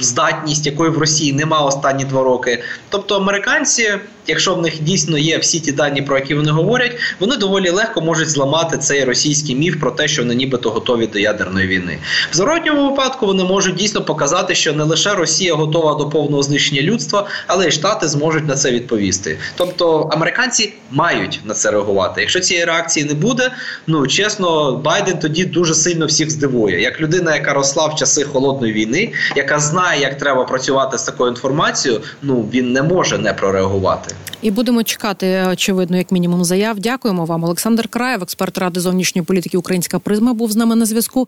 здатність, 0.00 0.66
якої 0.66 0.90
в 0.90 0.98
Росії 0.98 1.32
нема 1.32 1.60
останні 1.60 2.04
два 2.04 2.22
роки. 2.22 2.62
Тобто 2.88 3.16
американці, 3.16 3.94
якщо 4.26 4.54
в 4.54 4.62
них 4.62 4.82
дійсно 4.82 5.18
є 5.18 5.38
всі 5.38 5.60
ті 5.60 5.72
дані, 5.72 6.02
про 6.02 6.18
які 6.18 6.34
вони 6.34 6.50
говорять, 6.50 6.96
вони 7.20 7.36
доволі 7.36 7.70
легко 7.70 8.00
можуть 8.00 8.30
зламати 8.30 8.78
цей 8.78 9.04
російський 9.04 9.56
міф 9.56 9.80
про 9.80 9.90
те, 9.90 10.08
що 10.08 10.22
вони 10.22 10.34
нібито 10.34 10.70
готові 10.70 11.06
до 11.06 11.18
ядерної 11.18 11.66
війни. 11.66 11.98
В 12.30 12.36
зворотньому 12.36 12.90
випадку 12.90 13.26
вони 13.26 13.44
можуть 13.44 13.74
дійсно 13.74 14.02
показати, 14.04 14.54
що 14.54 14.72
не 14.72 14.84
лише 14.84 15.14
Росія 15.14 15.54
готова 15.54 15.94
до 15.94 16.08
повного 16.08 16.42
знищення 16.42 16.82
людства, 16.82 17.26
але 17.46 17.68
й 17.68 17.70
Штати 17.70 18.08
зможуть 18.08 18.48
на 18.48 18.54
це 18.54 18.70
відповісти. 18.70 19.38
Тобто 19.56 20.08
американці 20.12 20.72
мають 20.90 21.40
на 21.44 21.54
це 21.54 21.70
реагувати. 21.70 22.20
Якщо 22.20 22.40
цієї 22.40 22.64
реакції 22.64 23.06
не 23.06 23.14
буде, 23.14 23.50
ну 23.86 24.06
чесно, 24.06 24.72
Байден 24.72 25.18
тоді 25.18 25.44
дуже 25.44 25.74
сильно 25.74 26.06
всіх 26.06 26.30
здивує, 26.30 26.80
як 26.80 27.00
людина, 27.00 27.34
яка 27.34 27.52
росла 27.52 27.86
в 27.86 27.94
часи 27.94 28.24
холодної 28.24 28.72
війни, 28.72 29.12
яка 29.36 29.58
знає, 29.58 30.00
як 30.00 30.18
треба 30.18 30.44
працювати 30.44 30.98
з 30.98 31.02
такою 31.02 31.30
інформацією. 31.30 32.00
Ну 32.22 32.48
він 32.52 32.72
не 32.72 32.82
може 32.82 33.18
не 33.18 33.32
прореагувати. 33.32 34.13
І 34.42 34.50
будемо 34.50 34.82
чекати, 34.82 35.46
очевидно, 35.52 35.96
як 35.96 36.12
мінімум, 36.12 36.44
заяв. 36.44 36.80
Дякуємо 36.80 37.24
вам, 37.24 37.44
Олександр 37.44 37.88
Краєв, 37.88 38.22
експерт 38.22 38.58
ради 38.58 38.80
зовнішньої 38.80 39.24
політики 39.24 39.58
Українська 39.58 39.98
призма, 39.98 40.32
був 40.34 40.52
з 40.52 40.56
нами 40.56 40.76
на 40.76 40.84
зв'язку. 40.84 41.22